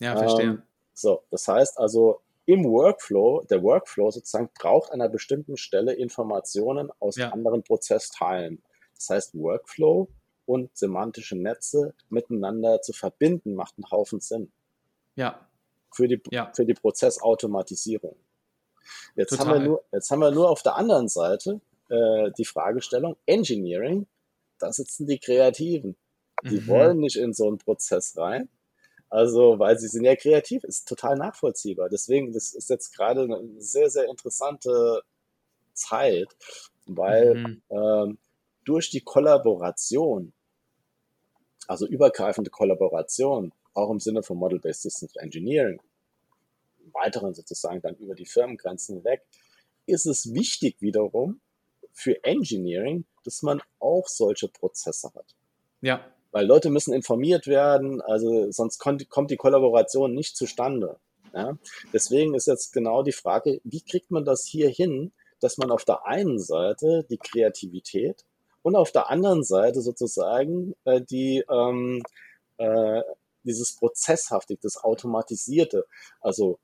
[0.00, 0.46] Ja, verstehe.
[0.46, 0.62] Ähm,
[0.92, 6.90] so, das heißt also, im Workflow, der Workflow sozusagen braucht an einer bestimmten Stelle Informationen
[7.00, 7.30] aus Ja.
[7.30, 8.62] anderen Prozessteilen.
[8.94, 10.08] Das heißt, Workflow
[10.46, 14.52] und semantische Netze miteinander zu verbinden, macht einen Haufen Sinn
[15.16, 15.46] ja.
[15.92, 16.52] für die, Ja.
[16.54, 18.16] für die Prozessautomatisierung.
[19.16, 23.16] Jetzt haben, wir nur, jetzt haben wir nur auf der anderen Seite äh, die Fragestellung
[23.26, 24.06] Engineering.
[24.58, 25.96] Da sitzen die Kreativen.
[26.44, 26.66] Die Mhm.
[26.68, 28.48] wollen nicht in so einen Prozess rein.
[29.08, 31.88] Also, weil sie sind ja kreativ, ist total nachvollziehbar.
[31.88, 35.02] Deswegen, das ist jetzt gerade eine sehr, sehr interessante
[35.74, 36.28] Zeit,
[36.86, 37.62] weil Mhm.
[37.70, 38.18] ähm,
[38.64, 40.32] durch die Kollaboration,
[41.68, 45.80] also übergreifende Kollaboration, auch im Sinne von Model-Based Systems Engineering,
[46.84, 49.22] im weiteren sozusagen dann über die Firmengrenzen hinweg,
[49.86, 51.40] ist es wichtig wiederum
[51.92, 55.34] für Engineering, dass man auch solche Prozesse hat.
[55.80, 56.12] Ja.
[56.36, 60.98] Weil Leute müssen informiert werden, also sonst kommt, die Kollaboration nicht zustande.
[61.32, 61.56] Ja?
[61.94, 65.86] Deswegen ist jetzt genau die Frage, wie kriegt man das hier hin, dass man auf
[65.86, 68.26] der einen Seite die Kreativität
[68.60, 72.02] und auf der anderen Seite sozusagen äh, die, ähm,
[72.58, 73.00] äh,
[73.42, 75.86] dieses Prozesshaftig, das Automatisierte.
[76.20, 76.58] Also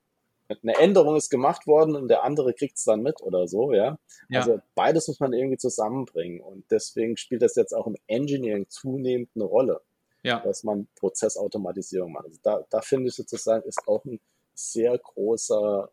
[0.62, 3.98] eine Änderung ist gemacht worden und der andere kriegt es dann mit oder so, ja?
[4.28, 4.40] ja.
[4.40, 6.40] Also beides muss man irgendwie zusammenbringen.
[6.40, 9.80] Und deswegen spielt das jetzt auch im Engineering zunehmend eine Rolle.
[10.24, 10.38] Ja.
[10.40, 12.26] Dass man Prozessautomatisierung macht.
[12.26, 14.20] Also da, da finde ich sozusagen, ist auch ein
[14.54, 15.90] sehr großer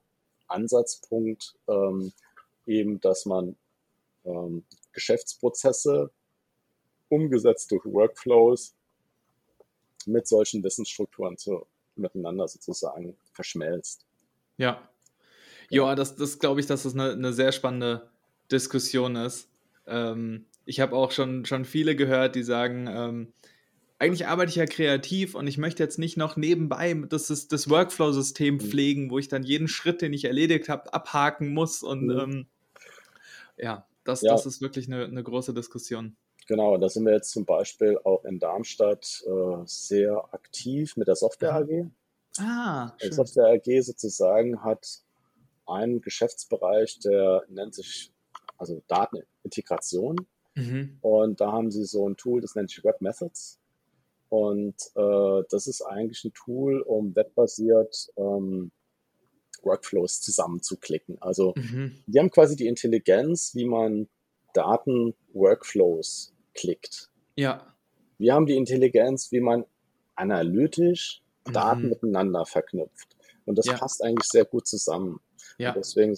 [0.47, 2.11] Ansatzpunkt, ähm,
[2.67, 3.55] eben, dass man
[4.25, 6.11] ähm, Geschäftsprozesse
[7.09, 8.75] umgesetzt durch Workflows
[10.05, 14.05] mit solchen Wissensstrukturen zu, miteinander sozusagen verschmelzt.
[14.59, 14.87] Ja.
[15.71, 18.09] Ja, das, das glaube ich, dass das eine, eine sehr spannende
[18.51, 19.49] Diskussion ist.
[19.87, 23.33] Ähm, ich habe auch schon, schon viele gehört, die sagen, ähm,
[23.97, 28.55] eigentlich arbeite ich ja kreativ und ich möchte jetzt nicht noch nebenbei das, das Workflow-System
[28.55, 28.59] mhm.
[28.59, 31.83] pflegen, wo ich dann jeden Schritt, den ich erledigt habe, abhaken muss.
[31.83, 32.19] Und mhm.
[32.19, 32.47] ähm,
[33.57, 36.15] ja, das, ja, das ist wirklich eine, eine große Diskussion.
[36.47, 41.15] Genau, da sind wir jetzt zum Beispiel auch in Darmstadt äh, sehr aktiv mit der
[41.15, 41.91] Software AG.
[42.39, 43.09] Ah, schön.
[43.09, 45.01] Die Software AG sozusagen hat
[45.65, 48.11] einen Geschäftsbereich, der nennt sich
[48.57, 50.27] also Datenintegration.
[50.55, 50.97] Mhm.
[51.01, 53.59] Und da haben sie so ein Tool, das nennt sich Web Methods.
[54.29, 58.71] Und äh, das ist eigentlich ein Tool, um webbasiert ähm,
[59.63, 61.21] Workflows zusammenzuklicken.
[61.21, 62.03] Also mhm.
[62.05, 64.07] die haben quasi die Intelligenz, wie man
[64.53, 67.09] Daten-Workflows klickt.
[67.35, 67.75] Ja.
[68.17, 69.65] Wir haben die Intelligenz, wie man
[70.15, 71.23] analytisch
[71.53, 71.89] Daten mhm.
[71.89, 73.15] miteinander verknüpft.
[73.45, 73.77] Und das ja.
[73.77, 75.19] passt eigentlich sehr gut zusammen.
[75.57, 75.69] Ja.
[75.69, 76.15] Und deswegen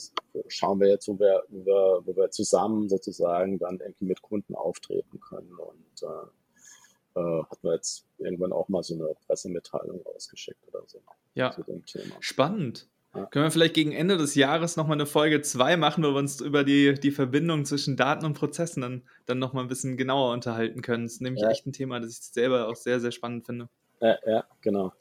[0.48, 4.56] schauen wir jetzt, wo wir, wo wir, wo wir zusammen sozusagen dann irgendwie mit Kunden
[4.56, 5.54] auftreten können.
[5.54, 11.02] Und äh, äh, hatten wir jetzt irgendwann auch mal so eine Pressemitteilung ausgeschickt oder so.
[11.34, 11.52] Ja.
[11.52, 12.16] Zu dem Thema.
[12.20, 12.88] Spannend.
[13.14, 13.26] Ja.
[13.26, 16.40] Können wir vielleicht gegen Ende des Jahres nochmal eine Folge 2 machen, wo wir uns
[16.40, 20.82] über die, die Verbindung zwischen Daten und Prozessen dann, dann nochmal ein bisschen genauer unterhalten
[20.82, 21.04] können.
[21.04, 21.50] Das ist nämlich ja.
[21.50, 23.68] echt ein Thema, das ich selber auch sehr, sehr spannend finde.
[24.00, 24.94] Ja, ja genau.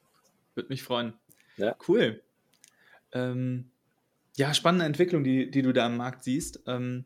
[0.55, 1.15] Würde mich freuen.
[1.57, 1.77] Ja.
[1.87, 2.23] Cool.
[3.13, 3.71] Ähm,
[4.37, 6.63] ja, spannende Entwicklung, die, die du da am Markt siehst.
[6.67, 7.05] Ähm,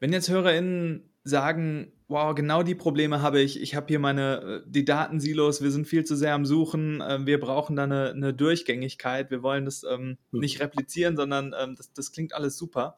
[0.00, 4.70] wenn jetzt HörerInnen sagen, wow, genau die Probleme habe ich, ich habe hier meine, äh,
[4.70, 8.34] die Datensilos, wir sind viel zu sehr am Suchen, äh, wir brauchen da eine, eine,
[8.34, 10.40] Durchgängigkeit, wir wollen das ähm, mhm.
[10.40, 12.96] nicht replizieren, sondern ähm, das, das, klingt alles super.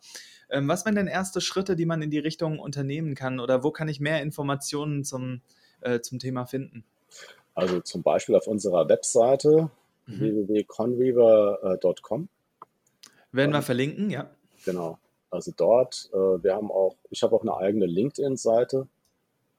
[0.48, 3.72] Ähm, was wären denn erste Schritte, die man in die Richtung unternehmen kann oder wo
[3.72, 5.42] kann ich mehr Informationen zum,
[5.80, 6.84] äh, zum Thema finden?
[7.54, 9.70] Also zum Beispiel auf unserer Webseite
[10.06, 10.20] mhm.
[10.48, 12.28] www.conweaver.com.
[13.32, 14.30] Werden wir verlinken, ja.
[14.64, 14.98] Genau.
[15.30, 18.88] Also dort, äh, wir haben auch, ich habe auch eine eigene LinkedIn-Seite,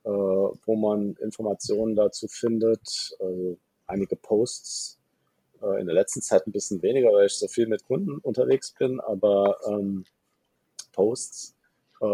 [0.04, 3.16] äh, wo man Informationen dazu findet.
[3.20, 3.56] Äh,
[3.88, 5.00] einige Posts
[5.62, 8.72] äh, in der letzten Zeit ein bisschen weniger, weil ich so viel mit Kunden unterwegs
[8.72, 10.06] bin, aber ähm,
[10.94, 11.56] Posts.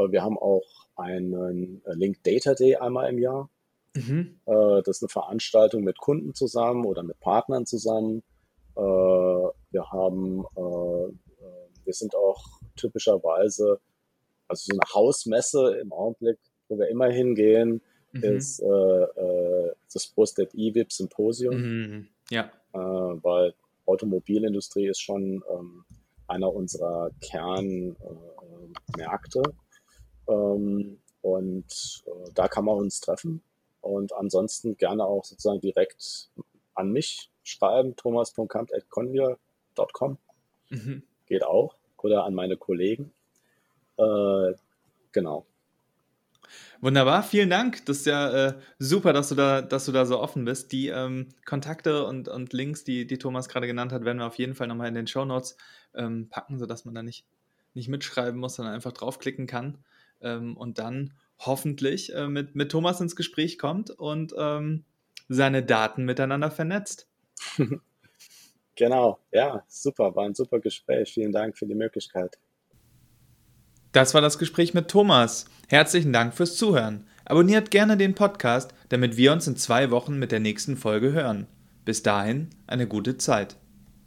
[0.10, 0.66] Wir haben auch
[0.98, 3.50] einen Link Data Day einmal im Jahr.
[3.98, 4.40] Mhm.
[4.46, 8.24] das ist eine Veranstaltung mit Kunden zusammen oder mit Partnern zusammen.
[8.76, 12.44] wir haben, wir sind auch
[12.76, 13.80] typischerweise,
[14.48, 16.38] also so eine Hausmesse im Augenblick,
[16.70, 17.82] wo wir immer hingehen,
[18.12, 18.24] mhm.
[18.24, 21.56] ist äh, äh, das Brustet EVIP Symposium.
[21.56, 22.08] Mhm.
[22.30, 22.52] Ja.
[22.74, 23.54] Äh, weil
[23.86, 25.86] Automobilindustrie ist schon ähm,
[26.28, 27.96] einer unserer Kernmärkte.
[30.28, 33.42] Äh, ähm, und äh, da kann man uns treffen.
[33.88, 36.30] Und ansonsten gerne auch sozusagen direkt
[36.76, 40.18] an mich schreiben, thomas.kamp.convia.com.
[40.70, 41.02] Mhm.
[41.26, 41.76] Geht auch
[42.08, 43.12] oder an meine Kollegen.
[43.98, 44.54] Äh,
[45.12, 45.46] genau.
[46.80, 47.86] Wunderbar, vielen Dank.
[47.86, 50.72] Das ist ja äh, super, dass du da, dass du da so offen bist.
[50.72, 54.38] Die ähm, Kontakte und, und Links, die, die Thomas gerade genannt hat, werden wir auf
[54.38, 55.58] jeden Fall nochmal in den Show Notes
[55.96, 57.26] ähm, packen, sodass man da nicht,
[57.74, 59.80] nicht mitschreiben muss, sondern einfach draufklicken kann
[60.22, 64.84] ähm, und dann hoffentlich äh, mit, mit Thomas ins Gespräch kommt und ähm,
[65.30, 67.08] seine Daten miteinander vernetzt.
[68.78, 71.12] Genau, ja, super, war ein super Gespräch.
[71.12, 72.38] Vielen Dank für die Möglichkeit.
[73.92, 75.46] Das war das Gespräch mit Thomas.
[75.68, 77.08] Herzlichen Dank fürs Zuhören.
[77.26, 81.48] Abonniert gerne den Podcast, damit wir uns in zwei Wochen mit der nächsten Folge hören.
[81.86, 83.58] Bis dahin eine gute Zeit.